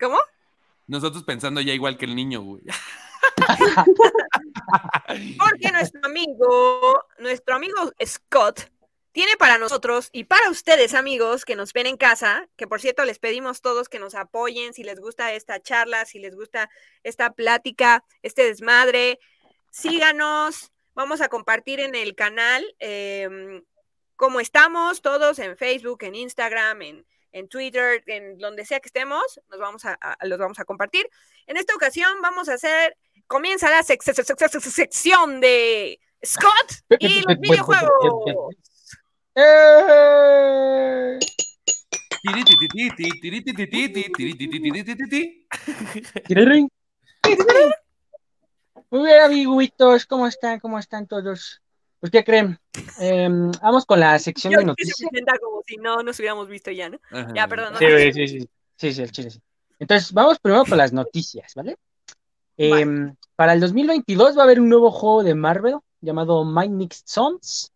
[0.00, 0.18] ¿Cómo?
[0.86, 2.62] Nosotros pensando ya igual que el niño, güey.
[5.38, 8.70] Porque nuestro amigo, nuestro amigo Scott,
[9.12, 13.04] tiene para nosotros y para ustedes, amigos, que nos ven en casa, que por cierto
[13.04, 16.70] les pedimos todos que nos apoyen si les gusta esta charla, si les gusta
[17.02, 19.18] esta plática, este desmadre,
[19.70, 23.62] síganos, vamos a compartir en el canal eh,
[24.16, 29.40] cómo estamos todos en Facebook, en Instagram, en, en Twitter, en donde sea que estemos,
[29.48, 31.08] nos vamos a, a- los vamos a compartir.
[31.46, 32.96] En esta ocasión vamos a hacer
[33.26, 37.90] comienza la sec- sec- sec- sec- sección de Scott y los videojuegos.
[39.34, 41.18] ¡Eh!
[48.90, 50.60] Muy bien, amiguitos, ¿cómo están?
[50.60, 51.62] ¿Cómo están todos?
[51.98, 52.58] Pues, ¿qué creen?
[52.98, 54.96] Em, vamos con la sección Yo de se noticias.
[54.98, 56.98] presenta como si no nos hubiéramos visto ya, ¿no?
[57.10, 57.32] Ajá.
[57.34, 57.72] Ya, perdón.
[57.72, 59.40] no Sí, güey, sí, sí, sí, sí, el chile, sí.
[59.78, 61.78] Entonces, vamos primero con las noticias, ¿vale?
[62.58, 67.04] Em, para el 2022 va a haber un nuevo juego de Marvel llamado My Mixed
[67.06, 67.72] Sons.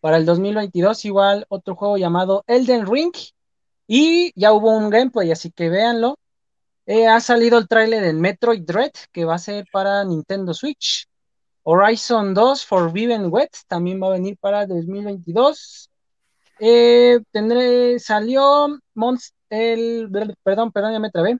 [0.00, 3.12] Para el 2022 igual otro juego llamado Elden Ring
[3.86, 6.18] Y ya hubo un gameplay, así que véanlo.
[6.86, 11.06] Eh, ha salido el tráiler del Metroid Dread, que va a ser para Nintendo Switch.
[11.62, 15.90] Horizon 2 Forbidden Wet también va a venir para 2022.
[16.58, 18.78] Eh, tendré, salió
[19.50, 21.38] el, perdón, perdón, ya me trabé.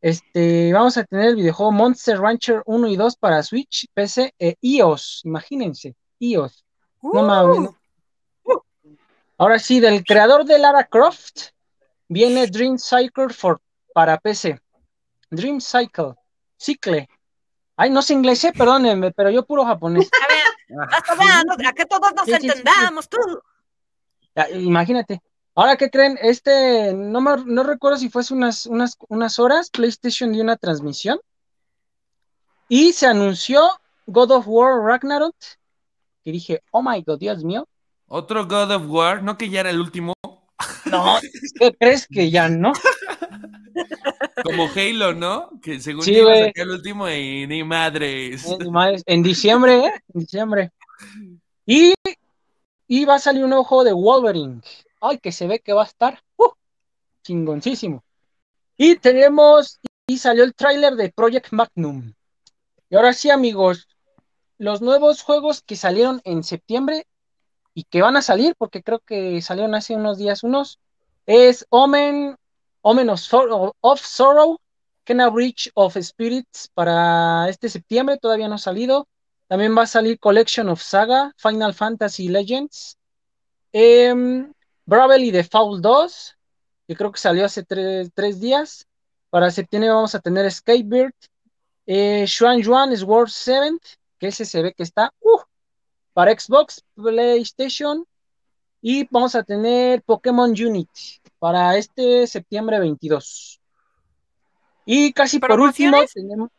[0.00, 4.56] Este, vamos a tener el videojuego Monster Rancher 1 y 2 para Switch, PC e
[4.60, 5.22] iOS.
[5.24, 6.64] Imagínense, iOS.
[7.02, 7.70] No mames.
[9.36, 11.50] Ahora sí, del creador de Lara Croft
[12.08, 13.60] viene Dream Cycle for,
[13.92, 14.60] para PC.
[15.30, 16.14] Dream Cycle,
[16.56, 17.08] Cicle.
[17.76, 20.08] Ay, no sé inglés, eh, perdónenme, pero yo puro japonés.
[21.66, 23.18] A que todos nos entendamos, tú.
[24.52, 25.20] imagínate.
[25.56, 26.18] Ahora, ¿qué creen?
[26.20, 31.20] Este, no, no recuerdo si fuese unas, unas, unas horas, PlayStation dio una transmisión
[32.68, 33.70] y se anunció
[34.06, 35.36] God of War Ragnarok.
[36.24, 37.68] Y dije, oh my god, Dios mío.
[38.06, 40.12] Otro God of War, no que ya era el último.
[40.86, 41.18] No,
[41.58, 42.72] ¿qué crees que ya no?
[44.44, 45.50] Como Halo, ¿no?
[45.62, 48.46] Que según sí, iba a el último y ni madres.
[49.06, 49.92] En diciembre, ¿eh?
[50.12, 50.70] En diciembre.
[51.66, 51.94] Y,
[52.86, 54.60] y va a salir un nuevo juego de Wolverine
[55.04, 56.50] ay, que se ve que va a estar uh,
[57.22, 58.02] chingoncísimo.
[58.76, 62.12] Y tenemos, y salió el tráiler de Project Magnum.
[62.88, 63.88] Y ahora sí, amigos,
[64.58, 67.06] los nuevos juegos que salieron en septiembre
[67.74, 70.78] y que van a salir, porque creo que salieron hace unos días unos,
[71.26, 72.36] es Omen,
[72.82, 74.58] Omen of, Sorrow, of Sorrow
[75.04, 79.06] Kena Bridge of Spirits para este septiembre, todavía no ha salido.
[79.48, 82.96] También va a salir Collection of Saga, Final Fantasy Legends.
[83.72, 84.14] Eh,
[84.86, 86.36] Bravel y The Foul 2,
[86.86, 88.86] que creo que salió hace tres, días.
[89.30, 91.14] Para septiembre vamos a tener Skatebird,
[91.86, 93.78] eh, Xuan Sword 7,
[94.18, 95.40] que ese se ve que está uh,
[96.14, 98.06] para Xbox, PlayStation.
[98.80, 103.60] Y vamos a tener Pokémon Unity para este septiembre 22.
[104.86, 106.50] Y casi por último tenemos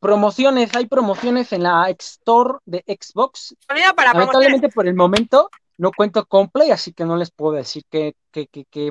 [0.00, 3.54] promociones, hay promociones en la Store de Xbox.
[3.68, 8.14] Lamentablemente por el momento no cuento con Play, así que no les puedo decir qué,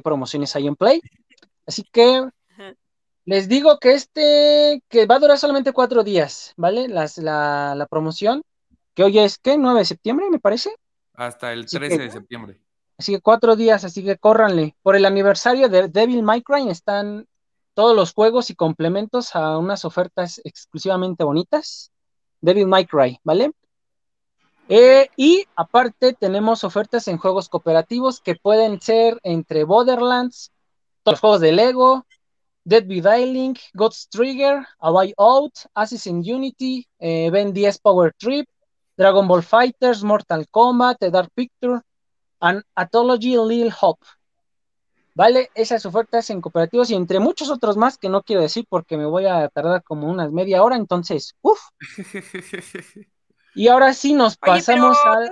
[0.04, 1.02] promociones hay en Play.
[1.66, 2.28] Así que
[3.26, 6.88] les digo que este, que va a durar solamente cuatro días, ¿vale?
[6.88, 8.42] Las, la, promoción,
[8.94, 9.58] que hoy es, ¿qué?
[9.58, 10.72] 9 de septiembre, me parece.
[11.14, 12.62] Hasta el 13 de septiembre.
[12.98, 14.76] Así que cuatro días, así que córranle.
[14.82, 17.28] Por el aniversario de Devil May Cry están
[17.74, 21.92] todos los juegos y complementos a unas ofertas exclusivamente bonitas.
[22.42, 23.52] Devil May Cry, ¿vale?
[24.68, 30.52] Eh, y aparte tenemos ofertas en juegos cooperativos que pueden ser entre Borderlands,
[31.04, 32.06] todos los juegos de Lego,
[32.66, 38.48] Dead by God's Trigger, A Way Out, Assassin's Unity, eh, Ben 10 Power Trip,
[39.00, 41.80] Dragon Ball Fighters, Mortal Kombat, The Dark Picture,
[42.41, 44.06] and Athology Little Hope.
[45.16, 45.50] ¿Vale?
[45.56, 49.06] Esas ofertas en cooperativos y entre muchos otros más que no quiero decir porque me
[49.06, 51.62] voy a tardar como unas media hora, entonces, uff.
[53.56, 55.26] Y ahora sí nos pasamos a.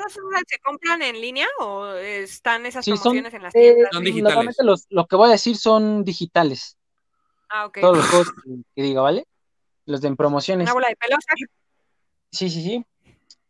[0.48, 3.90] se compran en línea o están esas promociones en las tiendas?
[3.94, 4.36] son digitales.
[4.36, 6.78] Normalmente lo que voy a decir son digitales.
[7.48, 7.78] Ah, ok.
[7.80, 8.34] Todos los juegos
[8.76, 9.28] que, diga, ¿vale?
[9.86, 10.66] Los de en promociones.
[10.66, 11.24] Una bola de pelos.
[12.32, 12.86] Sí, sí, sí.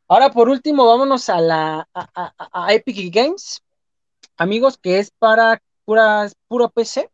[0.08, 3.62] Ahora, por último, vámonos a la a, Epic Games,
[4.38, 7.10] amigos, que es para puras, puro PC.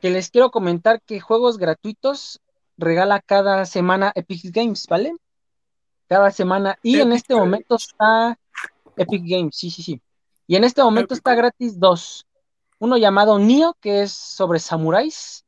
[0.00, 2.40] Que les quiero comentar que juegos gratuitos
[2.76, 5.14] regala cada semana Epic Games, ¿vale?
[6.08, 6.78] cada semana.
[6.82, 8.38] Y en este momento está
[8.96, 10.00] Epic Games, sí, sí, sí.
[10.46, 12.26] Y en este momento está gratis dos.
[12.78, 15.44] Uno llamado Nio, que es sobre samuráis.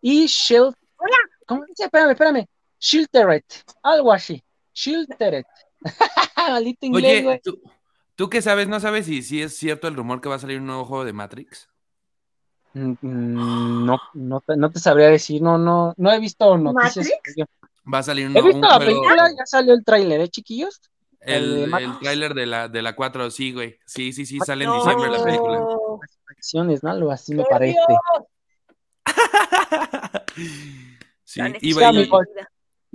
[0.00, 0.74] Y Shield.
[1.46, 1.84] ¿Cómo dice?
[1.84, 2.46] Espérame, espérame.
[2.78, 3.44] Shielderet.
[3.82, 4.42] Algo así.
[4.74, 5.46] Shielderet.
[6.36, 7.60] Maldito inglés, Oye, ¿tú,
[8.14, 8.68] ¿tú, qué sabes?
[8.68, 11.04] ¿No sabes si, si es cierto el rumor que va a salir un nuevo juego
[11.04, 11.68] de Matrix?
[12.74, 15.40] Mm, mm, no, no, te, no te sabría decir.
[15.40, 17.06] No, no, no he visto noticias.
[17.06, 17.48] ¿Matrix?
[17.92, 20.80] Va a salir un, He visto la película, ya salió el tráiler, ¿eh, chiquillos?
[21.20, 23.78] El, el, tráiler de la, de la 4, sí, güey.
[23.86, 25.66] Sí, sí, sí, sale en diciembre la película.
[26.28, 26.90] Acciones, ¿no?
[26.90, 27.78] Algo así me parece.
[31.24, 31.74] sí, y,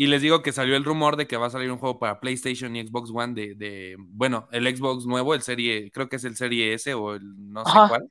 [0.03, 2.19] y, les digo que salió el rumor de que va a salir un juego para
[2.19, 6.23] PlayStation y Xbox One de, de bueno, el Xbox nuevo, el serie, creo que es
[6.23, 8.09] el serie S o el no sé cuál.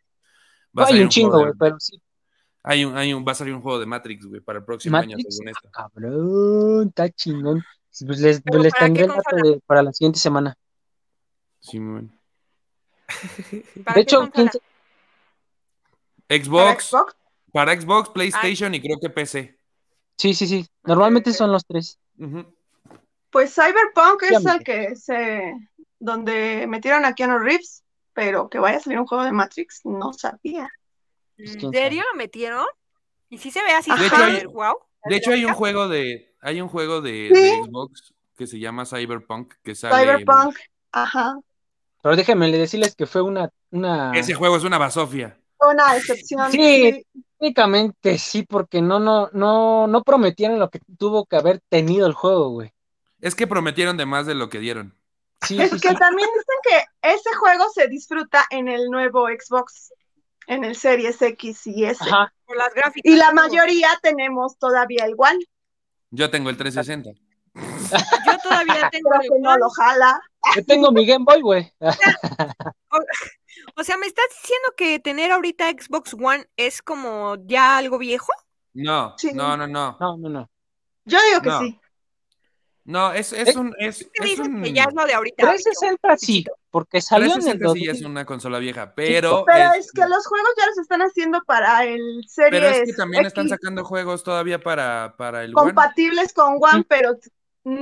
[0.78, 2.01] Va Hay un chingo, güey, pero sí.
[2.62, 4.97] Hay un, hay un, va a salir un juego de Matrix, güey, para el próximo
[4.97, 5.68] año, según esto.
[5.70, 7.64] Cabrón, está chingón.
[8.07, 10.57] Pues les, les tendré el dato de, para la siguiente semana.
[11.61, 12.18] Sí, muy bien.
[13.95, 14.30] De hecho,
[16.28, 16.93] Xbox,
[17.53, 18.11] ¿Para Xbox?
[18.11, 19.58] PlayStation y creo que PC.
[20.19, 20.66] Sí, sí, sí.
[20.85, 21.99] Normalmente son los tres.
[23.31, 25.55] Pues Cyberpunk es el que se.
[26.01, 30.12] donde metieron a Keanu Reeves, pero que vaya a salir un juego de Matrix, no
[30.12, 30.69] sabía.
[31.37, 32.66] pues, ¿En serio lo metieron?
[33.31, 33.91] ¿Y sí se ve así?
[33.97, 34.77] De hecho, hay- guau?
[35.05, 37.41] De hecho, hay un juego de, hay un juego de, Sí.
[37.41, 39.95] de Xbox que se llama Cyberpunk, que sale.
[40.03, 40.57] Cyberpunk.
[40.93, 41.39] Ajá.
[42.03, 44.12] Pero déjenme decirles que fue una, una...
[44.16, 45.39] Ese juego es una basofia.
[45.61, 46.51] Una excepción.
[46.53, 47.05] Sí.
[47.39, 52.12] Técnicamente sí, porque no, no, no, no prometieron lo que tuvo que haber tenido el
[52.12, 52.72] juego, güey.
[53.20, 54.97] Es que prometieron de más de lo que dieron.
[55.43, 55.95] Sí, Es sí, que sí.
[55.97, 56.57] también dicen
[57.01, 59.93] que ese juego se disfruta en el nuevo Xbox,
[60.49, 62.03] en el Series X y S.
[62.03, 62.32] Ajá.
[62.45, 63.12] Por las gráficas.
[63.12, 65.39] Y la mayoría tenemos todavía el One,
[66.11, 67.11] Yo tengo el 360.
[67.55, 70.20] Yo todavía tengo pero el que no lo jala.
[70.57, 71.72] Yo tengo mi Game Boy, güey.
[73.79, 78.33] O sea, ¿me estás diciendo que tener ahorita Xbox One es como ya algo viejo?
[78.74, 79.33] No, Sí.
[79.35, 79.97] no, no, no.
[80.01, 80.51] No, no, no.
[81.05, 81.61] Yo digo que No.
[81.61, 81.81] sí.
[82.85, 83.74] No, es, es Eh, un.
[83.79, 85.43] Es, ¿Qué es dices un que ya es lo de ahorita?
[85.47, 88.03] 360 sí, porque salió en el 360 sí ya 2000.
[88.03, 89.45] es una consola vieja, pero.
[89.47, 92.93] Pero es que los juegos ya los están haciendo para el Series Pero es que
[92.97, 95.66] también están sacando juegos todavía para, para el One.
[95.66, 96.87] compatibles con One, Sí.
[96.89, 97.18] pero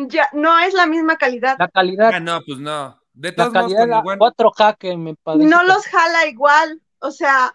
[0.09, 1.55] ya no es la misma calidad.
[1.59, 3.01] La calidad, Ah, no, pues no.
[3.17, 4.19] De la todos modos, calidad la el One.
[4.19, 5.47] 4K que me parece.
[5.47, 6.81] No que- los jala igual.
[7.01, 7.55] O sea,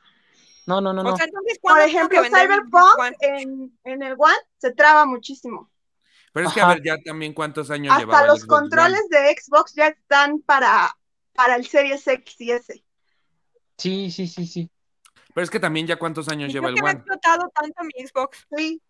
[0.65, 1.13] No, no, no, no.
[1.13, 3.15] O sea, entonces, por ¿cuándo tengo ejemplo, que Cyberpunk One?
[3.21, 5.69] en, en el One se traba muchísimo.
[6.33, 6.71] Pero es que Ajá.
[6.71, 8.59] a ver, ya también cuántos años llevaba Hasta el los Xbox One.
[8.69, 10.95] controles de Xbox ya están para,
[11.33, 12.83] para el Series X y S.
[13.77, 14.69] Sí, sí, sí, sí.
[15.33, 16.99] Pero es que también ya cuántos años ¿Y lleva por el qué me ha One.
[16.99, 18.47] explotado tanto mi Xbox?
[18.55, 18.81] Sí,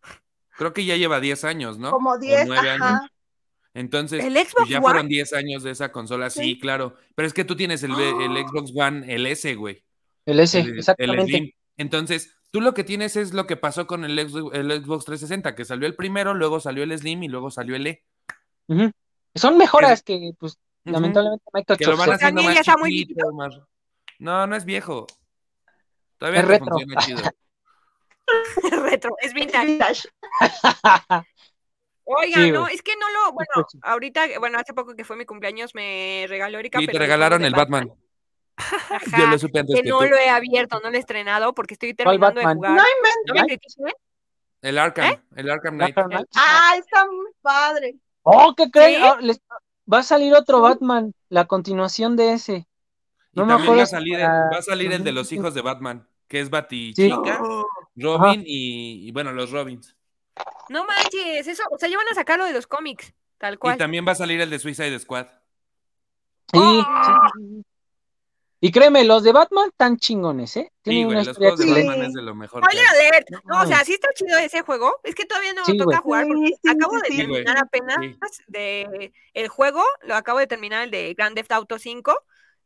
[0.57, 1.91] Creo que ya lleva 10 años, ¿no?
[1.91, 2.45] como O 10.
[2.47, 2.87] 9 Ajá.
[2.89, 3.09] años.
[3.73, 4.85] Entonces, ¿El pues Xbox ya One?
[4.85, 6.59] fueron 10 años de esa consola, sí, Sí.
[6.59, 6.95] claro.
[7.15, 9.83] Pero es que tú tienes el, el Xbox One, el S, güey.
[10.25, 11.25] El S, el, el exactamente.
[11.25, 11.51] Slim.
[11.77, 15.55] Entonces, tú lo que tienes es lo que pasó con el, Xbox- el Xbox 360,
[15.55, 18.03] que salió el primero, luego salió el Slim y luego salió el E.
[19.35, 20.93] Son mejoras que, pues, Ujú.
[20.93, 23.59] lamentablemente Microsoft Que lo van se- haciendo También más ya está muy chiquito, más...
[24.19, 25.07] No, no es viejo.
[26.17, 26.67] Todavía Es retro.
[26.67, 27.21] funciona chido.
[28.83, 30.09] Retro, es vintage.
[32.19, 35.15] Oigan, Sí, no, es que no lo, bueno, Pues ahorita, bueno, hace poco que fue
[35.15, 36.81] mi cumpleaños me regaló Erika.
[36.81, 37.91] Y te regalaron el Batman.
[38.57, 40.05] Ajá, Yo lo supe antes que que no tú.
[40.05, 42.71] lo he abierto, no lo he estrenado porque estoy ¿Cuál terminando de jugar.
[42.71, 42.77] No
[43.27, 43.93] ¿No me critiquen?
[44.61, 45.19] El Arkham, ¿Eh?
[45.37, 45.97] el Arkham Knight.
[45.97, 46.27] Arkham Knight.
[46.35, 47.95] Ah, está muy padre.
[48.23, 49.01] Oh, ¿qué creen?
[49.01, 49.07] ¿Sí?
[49.07, 49.41] Ah, les-
[49.91, 52.67] Va a salir otro Batman, la continuación de ese.
[53.33, 55.23] Y No me también acuerdo va a salir, para va a salir el de los
[55.29, 55.41] 2025.
[55.41, 56.51] hijos de Batman, que es Sí.
[56.51, 57.41] Batichica,
[57.95, 59.95] Robin y, y, bueno, los Robins.
[60.69, 63.75] No manches, eso, o sea, ya van a sacarlo de los cómics, tal cual.
[63.75, 65.27] Y también va a salir el de Suicide Squad.
[66.51, 66.83] Sí, Oh.
[67.37, 67.63] sí.
[68.63, 70.65] Y créeme, los de Batman tan chingones, ¿eh?
[70.71, 71.69] Sí, Tienen güey, una los juegos de Sí.
[71.71, 71.89] excelente.
[71.89, 72.63] Batman es de lo mejor.
[72.69, 72.77] hay.
[72.77, 73.27] alert.
[73.45, 74.99] No o sea, sí está chido ese juego.
[75.03, 76.03] Es que todavía no Sí, me toca güey.
[76.03, 77.17] jugar porque Sí, sí, acabo sí, de sí.
[77.17, 77.97] terminar apenas
[78.31, 78.43] Sí.
[78.47, 82.15] de el juego, lo acabo de terminar el de Grand Theft Auto 5.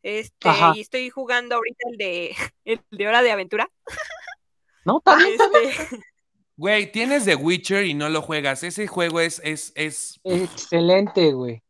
[0.03, 0.73] Este, Ajá.
[0.76, 3.69] y estoy jugando ahorita el de el de Hora de Aventura.
[4.84, 5.99] No, también Este,
[6.58, 8.64] Güey, tienes The Witcher y no lo juegas.
[8.64, 10.20] Ese juego es, es, es.
[10.24, 11.62] excelente, güey.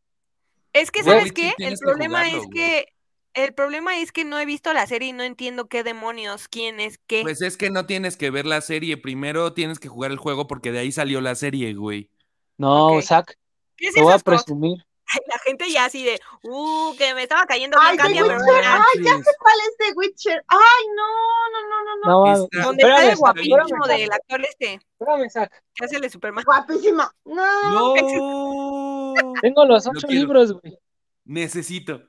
[0.72, 2.86] es que sabes qué, el que problema jugarlo, es que
[3.34, 6.80] el problema es que no he visto la serie y no entiendo qué demonios, quién
[6.80, 7.22] es qué.
[7.22, 8.96] Pues es que no tienes que ver la serie.
[8.96, 12.10] Primero tienes que jugar el juego porque de ahí salió la serie, güey.
[12.56, 13.02] No, Ok.
[13.02, 13.32] Zach,
[13.76, 14.85] ¿Qué es te voy a presumir.
[15.28, 18.38] La gente ya así de, uh, que me estaba cayendo Ay, Katia, pero.
[18.40, 20.44] Ay, ya sé cuál es The Witcher.
[20.48, 20.58] Ay,
[20.96, 22.36] no, no, no, no, no.
[22.36, 22.62] No.
[22.64, 25.50] Donde está el guapísimo del actor este, espérame, Zach.
[25.74, 26.44] que hace el de Superman.
[26.44, 27.12] Guapísima.
[27.24, 27.94] No.
[27.94, 29.14] No.
[29.42, 30.76] Tengo los Lo ocho libros, güey.
[31.24, 32.02] Necesito.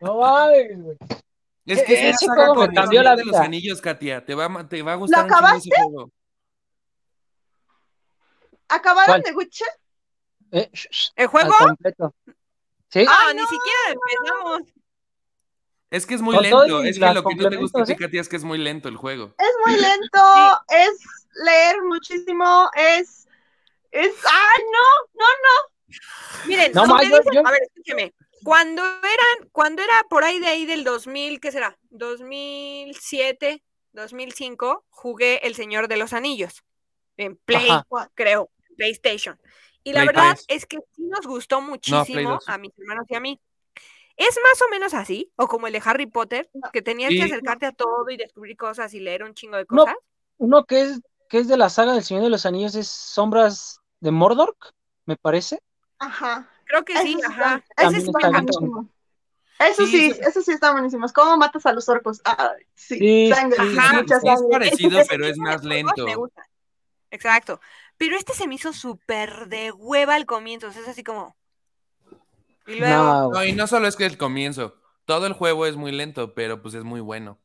[0.00, 0.96] No mames, güey.
[1.66, 3.42] Es que es una Ese saga juego me con cambió la de los vida.
[3.44, 4.24] anillos, Katia.
[4.24, 6.10] Te va, a- te va a gustar ¿Lo un chingo ese juego.
[8.68, 9.22] ¿Acabaron ¿Cuál?
[9.24, 9.68] The Witcher?
[10.52, 10.70] Eh,
[11.16, 11.52] ¿El juego?
[11.58, 12.14] completo.
[12.88, 13.04] ¿Sí?
[13.08, 14.62] Ah, Ay, ni no, siquiera empezamos.
[15.90, 16.82] Es que es muy lento.
[16.82, 17.96] Es que lo que no te gusta ¿eh?
[17.96, 19.34] Katia, es que es muy lento el juego.
[19.38, 20.20] Es muy lento,
[20.68, 20.90] es
[21.44, 23.26] leer muchísimo, es.
[23.90, 24.12] Es.
[24.24, 25.08] ¡Ay, no!
[25.14, 26.46] No, no.
[26.46, 28.14] Miren, No, lo ma, que yo- dicen- yo- a ver, escúcheme.
[28.44, 31.76] Cuando eran, cuando era por ahí de ahí del 2000, ¿qué será?
[31.90, 36.62] 2007, 2005, jugué El Señor de los Anillos
[37.16, 38.10] en Play, Ajá.
[38.14, 39.38] creo, PlayStation.
[39.84, 40.44] Y la Play verdad 3.
[40.48, 42.48] es que sí nos gustó muchísimo 2.
[42.48, 43.40] a mis hermanos y a mí.
[44.16, 47.16] Es más o menos así, o como el de Harry Potter, que tenías Sí.
[47.16, 49.84] que acercarte a todo y descubrir cosas y leer un chingo de No.
[49.84, 49.96] cosas.
[50.36, 53.80] Uno que es, que es de la saga del Señor de los Anillos es Sombras
[54.00, 54.56] de Mordor,
[55.06, 55.62] me parece.
[55.98, 56.50] Ajá.
[56.66, 57.64] Creo que sí, ajá.
[57.76, 58.58] Ese encantó.
[58.60, 58.88] buenísimo.
[59.58, 61.04] Eso Sí, eso sí está buenísimo.
[61.04, 62.20] Es cómo matas a los orcos.
[62.24, 63.96] Ay, sí, Sí, sangre, sí, Ajá.
[64.02, 66.04] mucha Sí, es parecido, pero es más lento.
[66.06, 66.46] Me gusta.
[67.10, 67.60] Exacto.
[68.00, 70.68] Pero este se me hizo súper de hueva al comienzo.
[70.68, 71.36] o sea, es así como.
[72.66, 73.30] Y luego.
[73.30, 74.74] No, y no solo es que el comienzo.
[75.04, 77.38] Todo el juego es muy lento, pero pues es muy bueno.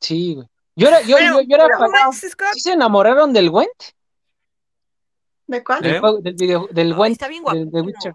[0.00, 0.46] Sí, güey.
[0.76, 1.66] Yo era, yo, yo, yo era.
[2.52, 3.82] ¿Sí se enamoraron del Gwent?
[5.48, 5.82] ¿De cuál?
[5.82, 5.98] Del, ¿Eh?
[5.98, 7.86] juego- del, video, del Gwent, está bien del, de guapísimo.
[7.86, 8.12] Witcher.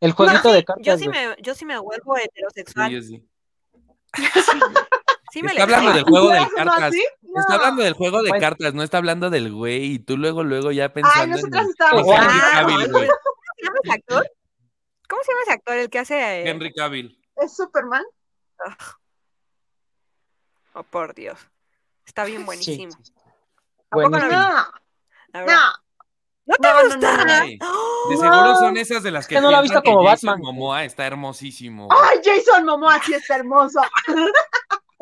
[0.00, 0.86] El jueguito No, de sí, cartas.
[0.86, 2.90] yo sí me, yo sí me vuelvo Sí, heterosexual.
[2.90, 3.24] yo sí.
[5.32, 6.94] Sí me Está le hablando del juego de ¿Quieres uno cartas.
[6.94, 8.40] Está hablando del juego de Bueno.
[8.46, 9.84] cartas, no está hablando del güey.
[9.84, 12.98] Y tú luego, luego ya pensando Ay, en el- estábamos Ah, Cavill, ¿cómo
[13.56, 14.30] se llama ese actor?
[15.08, 15.76] ¿Cómo se llama ese actor?
[15.76, 16.18] El que hace.
[16.42, 17.18] eh, Henry Cavill.
[17.36, 18.04] ¿Es Superman?
[20.74, 21.38] Oh, por Dios.
[22.06, 22.92] Está bien buenísimo.
[23.02, 23.12] sí.
[23.90, 24.18] ¿A poco no?
[24.28, 25.60] No, no.
[26.46, 27.16] ¿No te No, gusta?
[27.16, 27.32] no, no.
[27.32, 27.58] Ay.
[28.08, 30.42] De seguro son esas de las que no la ha visto como Jason Batman.
[30.46, 31.86] Momoa está hermosísimo.
[31.86, 31.98] güey.
[32.02, 33.80] Ay, Jason Momoa sí está hermoso.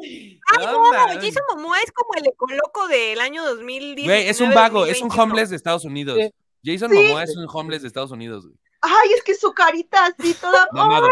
[0.00, 0.92] Ay, no.
[1.20, 4.06] Jason Momoa es como el ecoloco del año 2010.
[4.06, 6.16] Güey, es un vago, es un homeless de Estados Unidos.
[6.18, 6.32] Sí.
[6.64, 6.96] Jason Sí.
[6.96, 8.56] Momoa es un homeless de Estados Unidos, güey.
[8.80, 10.68] Ay, es que su carita así toda.
[10.72, 11.08] Mamado.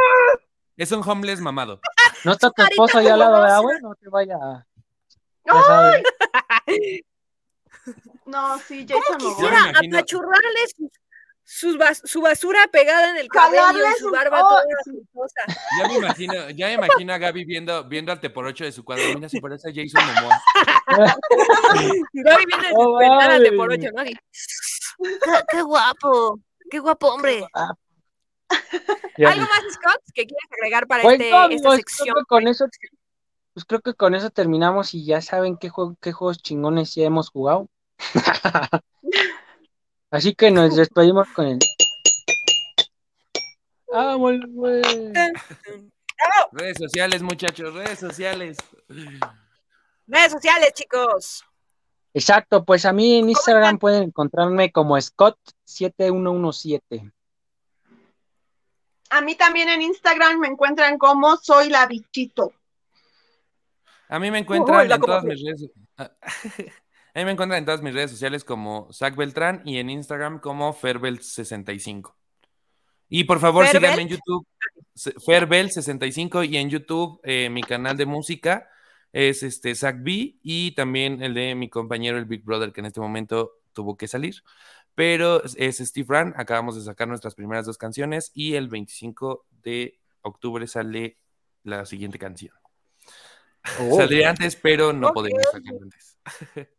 [0.76, 1.80] Es un homeless mamado.
[2.24, 3.62] No está tu carita esposo ahí al lado, ¿verdad, borrosa.
[3.62, 3.78] güey?
[3.82, 4.38] No te vaya.
[5.46, 6.02] ¡Ay!
[8.26, 10.90] No, sí, ¿Cómo Jason Yo quisiera apachurrarle sus,
[11.48, 13.62] sus bas- su basura pegada en el cabello
[13.96, 14.90] su su- barba oh, toda sí.
[14.90, 15.60] aceitosa?
[15.80, 18.72] Ya me imagino, ya me imagino a Gaby viendo, viendo al te por ocho de
[18.72, 19.04] su cuadro.
[19.14, 20.42] Mira, si parece a Jason Momoa.
[22.12, 23.80] Gaby viendo desde Oh, su ventana de por vale.
[23.86, 24.02] ocho, ¿no?
[24.04, 26.40] "Qué- Qué guapo,
[26.70, 27.46] qué guapo hombre.
[29.18, 32.16] ¿Algo más, Scott, que quieras agregar para Pues este, no, esta creo sección?
[32.28, 32.66] con eso,
[33.54, 37.04] pues creo que con eso terminamos y ya saben qué, juego, qué juegos chingones ya
[37.04, 37.68] hemos jugado.
[40.10, 41.58] Así que nos despedimos con el.
[43.92, 44.82] ¡Vamos, güey!
[46.52, 48.56] Redes sociales, muchachos, redes sociales.
[50.06, 51.44] Redes sociales, chicos.
[52.14, 57.12] Exacto, pues a mí en Instagram pueden encontrarme como Scott7117.
[59.10, 62.52] A mí también en Instagram me encuentran como soy la bichito.
[64.08, 65.70] A mí me encuentran Uy, en todas mis redes.
[67.16, 70.38] A mí me encuentran en todas mis redes sociales como Zach Beltrán y en Instagram
[70.38, 72.12] como Ferbel65.
[73.08, 73.80] Y por favor, ¿Ferbel?
[73.80, 74.46] síganme en YouTube,
[74.94, 78.68] Ferbel65 y en YouTube eh, mi canal de música
[79.14, 82.86] es este Zach B y también el de mi compañero el Big Brother que en
[82.86, 84.42] este momento tuvo que salir.
[84.94, 89.98] Pero es Steve Ran, acabamos de sacar nuestras primeras dos canciones y el 25 de
[90.20, 91.16] octubre sale
[91.62, 92.54] la siguiente canción.
[93.80, 93.96] Oh.
[93.96, 95.14] Saldría antes, pero no Ok.
[95.14, 96.18] podemos sacarlo antes.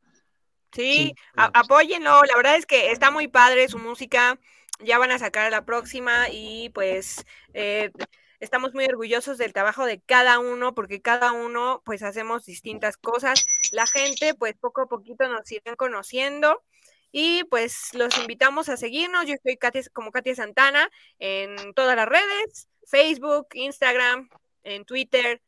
[0.72, 2.24] Sí, apóyenlo.
[2.24, 4.40] La verdad es que está muy padre su música.
[4.80, 7.92] Ya van a sacar la próxima y pues eh,
[8.40, 13.46] estamos muy orgullosos del trabajo de cada uno porque cada uno pues hacemos distintas cosas.
[13.72, 16.64] La gente pues poco a poquito nos irán conociendo
[17.12, 19.26] y pues los invitamos a seguirnos.
[19.26, 24.30] Yo estoy Katia- como Katia Santana en todas las redes, Facebook, Instagram,
[24.64, 25.42] en Twitter,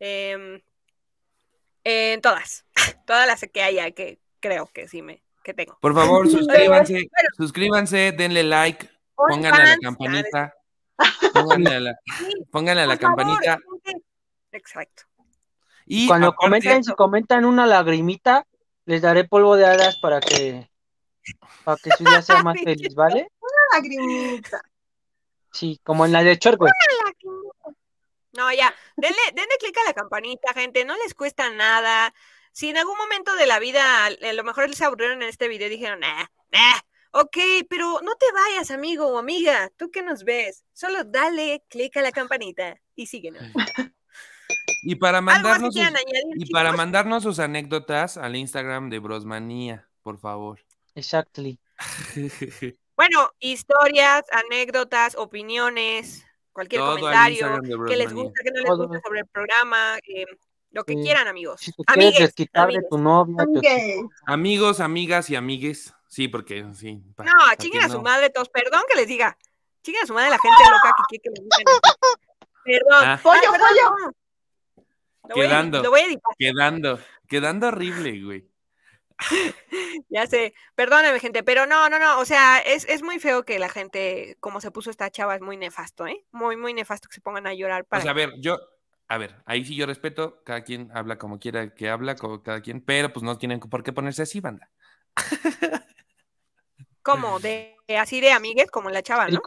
[0.00, 0.60] em,
[1.84, 2.66] en todas,
[3.06, 5.78] todas las que haya que creo que sí me que tengo.
[5.80, 10.54] Por favor, suscríbanse, suscríbanse, denle like, pónganle a la campanita,
[11.32, 13.58] pónganle a la, sí, pónganle a la por favor, campanita.
[14.52, 15.04] Exacto.
[15.86, 18.46] Y Cuando aparte- comenten, si comentan una lagrimita,
[18.84, 20.70] les daré polvo de hadas para que
[21.64, 23.28] para que su día sea más feliz, ¿vale?
[23.72, 24.60] Lagrimita.
[25.52, 26.70] Sí, como en la de Chor, güey.
[28.32, 32.12] No, ya, denle, denle clic a la campanita, gente, no les cuesta nada.
[32.54, 35.66] Si en algún momento de la vida a lo mejor les aburrieron en este video
[35.66, 36.78] y dijeron, nah, nah,
[37.10, 37.36] ok,
[37.68, 42.02] pero no te vayas, amigo o amiga, tú que nos ves, solo dale clic a
[42.02, 43.42] la campanita y síguenos.
[44.84, 48.88] y para ¿Algo más que mandarnos sus, añadir, y para mandarnos sus anécdotas al Instagram
[48.88, 50.64] de Brosmanía, por favor.
[50.94, 51.58] Exactly.
[52.96, 59.18] Bueno, historias, anécdotas, opiniones, cualquier Todo comentario, que les gusta, que no les gusta sobre
[59.18, 60.26] el programa, eh,
[60.74, 61.02] lo que Sí.
[61.02, 61.60] quieran, amigos.
[61.60, 64.10] Si te quieres Amigues, desquitar de tu novia, tu.
[64.26, 65.94] Amigos, amigas y amigues.
[66.08, 67.02] Sí, porque sí.
[67.18, 68.02] No, chinguen a su no.
[68.02, 68.48] madre todos.
[68.48, 69.36] Perdón que les diga.
[69.82, 71.80] Chinguen a su madre la gente loca que quiere que les digan.
[72.64, 73.08] Perdón.
[73.08, 73.20] Ah.
[73.22, 74.12] Pollo, Ay, perdón, pollo.
[75.26, 75.82] Lo voy, a, Quedando.
[75.82, 78.46] lo voy a editar, Quedando, quedando horrible, güey.
[80.08, 80.54] ya sé.
[80.74, 82.18] Perdóname, gente, pero no, no, no.
[82.18, 85.40] O sea, es, es muy feo que la gente, como se puso esta chava, es
[85.40, 86.24] muy nefasto, ¿eh?
[86.32, 88.00] Muy, muy nefasto que se pongan a llorar para.
[88.00, 88.58] O sea, a ver, yo,
[89.08, 92.60] a ver, ahí sí yo respeto, cada quien habla como quiera que habla, como cada
[92.62, 94.70] quien, pero pues no tienen por qué ponerse así, banda.
[97.02, 99.40] como de así de amigues, como la chava, ¿no?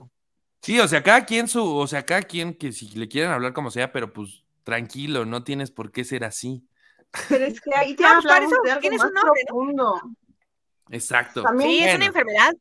[0.62, 3.54] Sí, o sea, cada quien su, o sea, cada quien que si le quieren hablar
[3.54, 6.68] como sea, pero pues tranquilo, no tienes por qué ser así.
[7.30, 9.42] Pero es que ahí No, ya pues, hablamos eso de algo tienes más un nombre,
[9.42, 9.56] ¿no?
[9.56, 10.02] profundo.
[10.90, 11.44] Exacto.
[11.44, 12.54] También- Sí, es una enfermedad.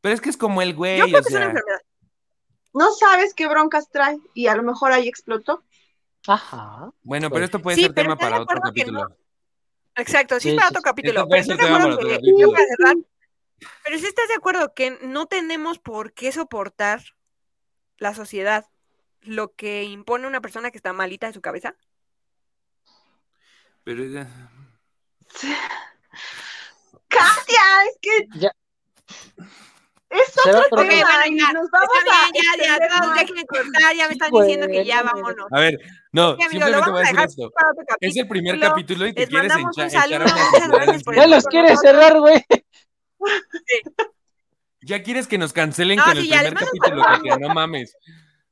[0.00, 1.80] Pero es que es como el güey, Yo creo o que es una enfermedad.
[2.72, 5.64] No sabes qué broncas trae y a lo mejor ahí explotó.
[6.26, 6.90] Ajá.
[7.02, 9.16] Bueno, Pues, pero esto puede Sí, ser tema ¿estás de para otro capítulo.
[9.96, 11.28] Exacto, sí, Sí, es para otro capítulo.
[11.28, 12.38] Pero ser ¿estás de tema acuerdo para otro que, capítulo.
[12.48, 12.96] ya para cerrar,
[13.84, 17.02] pero sí estás de acuerdo que no tenemos por qué soportar
[17.98, 18.66] la sociedad
[19.22, 21.74] lo que impone una persona que está malita de su cabeza?
[23.84, 24.50] Pero ya-
[27.08, 28.52] Katia, es que Ya.
[30.10, 33.94] Es otro tema bueno, y ya, nos vamos Está a bien, ya, ya, ya cortar,
[33.96, 35.46] ya me están diciendo que ya vámonos.
[35.52, 35.78] A ver,
[36.12, 37.52] no, Sí, amigo, lo simplemente vamos voy a decir dejar esto.
[38.00, 38.70] Es el primer capítulo.
[38.74, 41.14] capítulo y te quieres encima.
[41.16, 42.44] Ya los quieres cerrar, güey.
[44.82, 47.02] Ya quieres que nos cancelen No, con sí, el primer capítulo.
[47.04, 47.96] Katia, no mames.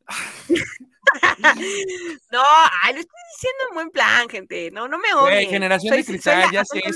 [2.30, 2.42] No,
[2.82, 4.70] ay, lo estoy diciendo en buen plan, gente.
[4.70, 5.50] No, no me Güey, odien.
[5.50, 6.90] generación Soy- de cristal, ya soy sé.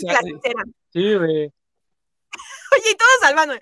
[0.93, 1.45] Sí, güey.
[2.73, 3.55] Oye, y todos salvando.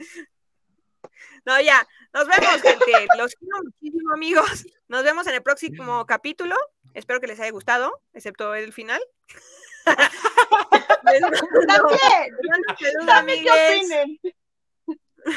[1.45, 1.86] No, ya.
[2.12, 3.07] Nos vemos, gente.
[3.16, 4.66] Los quiero muchísimo, amigos.
[4.88, 6.57] Nos vemos en el próximo capítulo.
[6.95, 9.01] Espero que les haya gustado, excepto el final.
[11.03, 14.20] También, también opinen.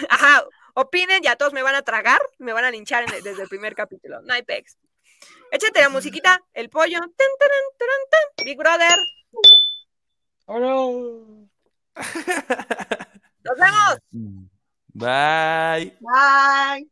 [0.09, 3.43] Ajá, opinen, ya todos me van a tragar, me van a linchar en el- desde
[3.43, 4.21] el primer capítulo.
[4.21, 4.77] No hay pex.
[5.51, 6.99] Échate la musiquita, el pollo.
[6.99, 8.45] Tan, tan.
[8.45, 8.97] Big Brother.
[10.45, 11.49] Oh, no.
[13.43, 13.97] Nos vemos.
[14.95, 15.93] Bye.
[15.99, 16.83] Bye.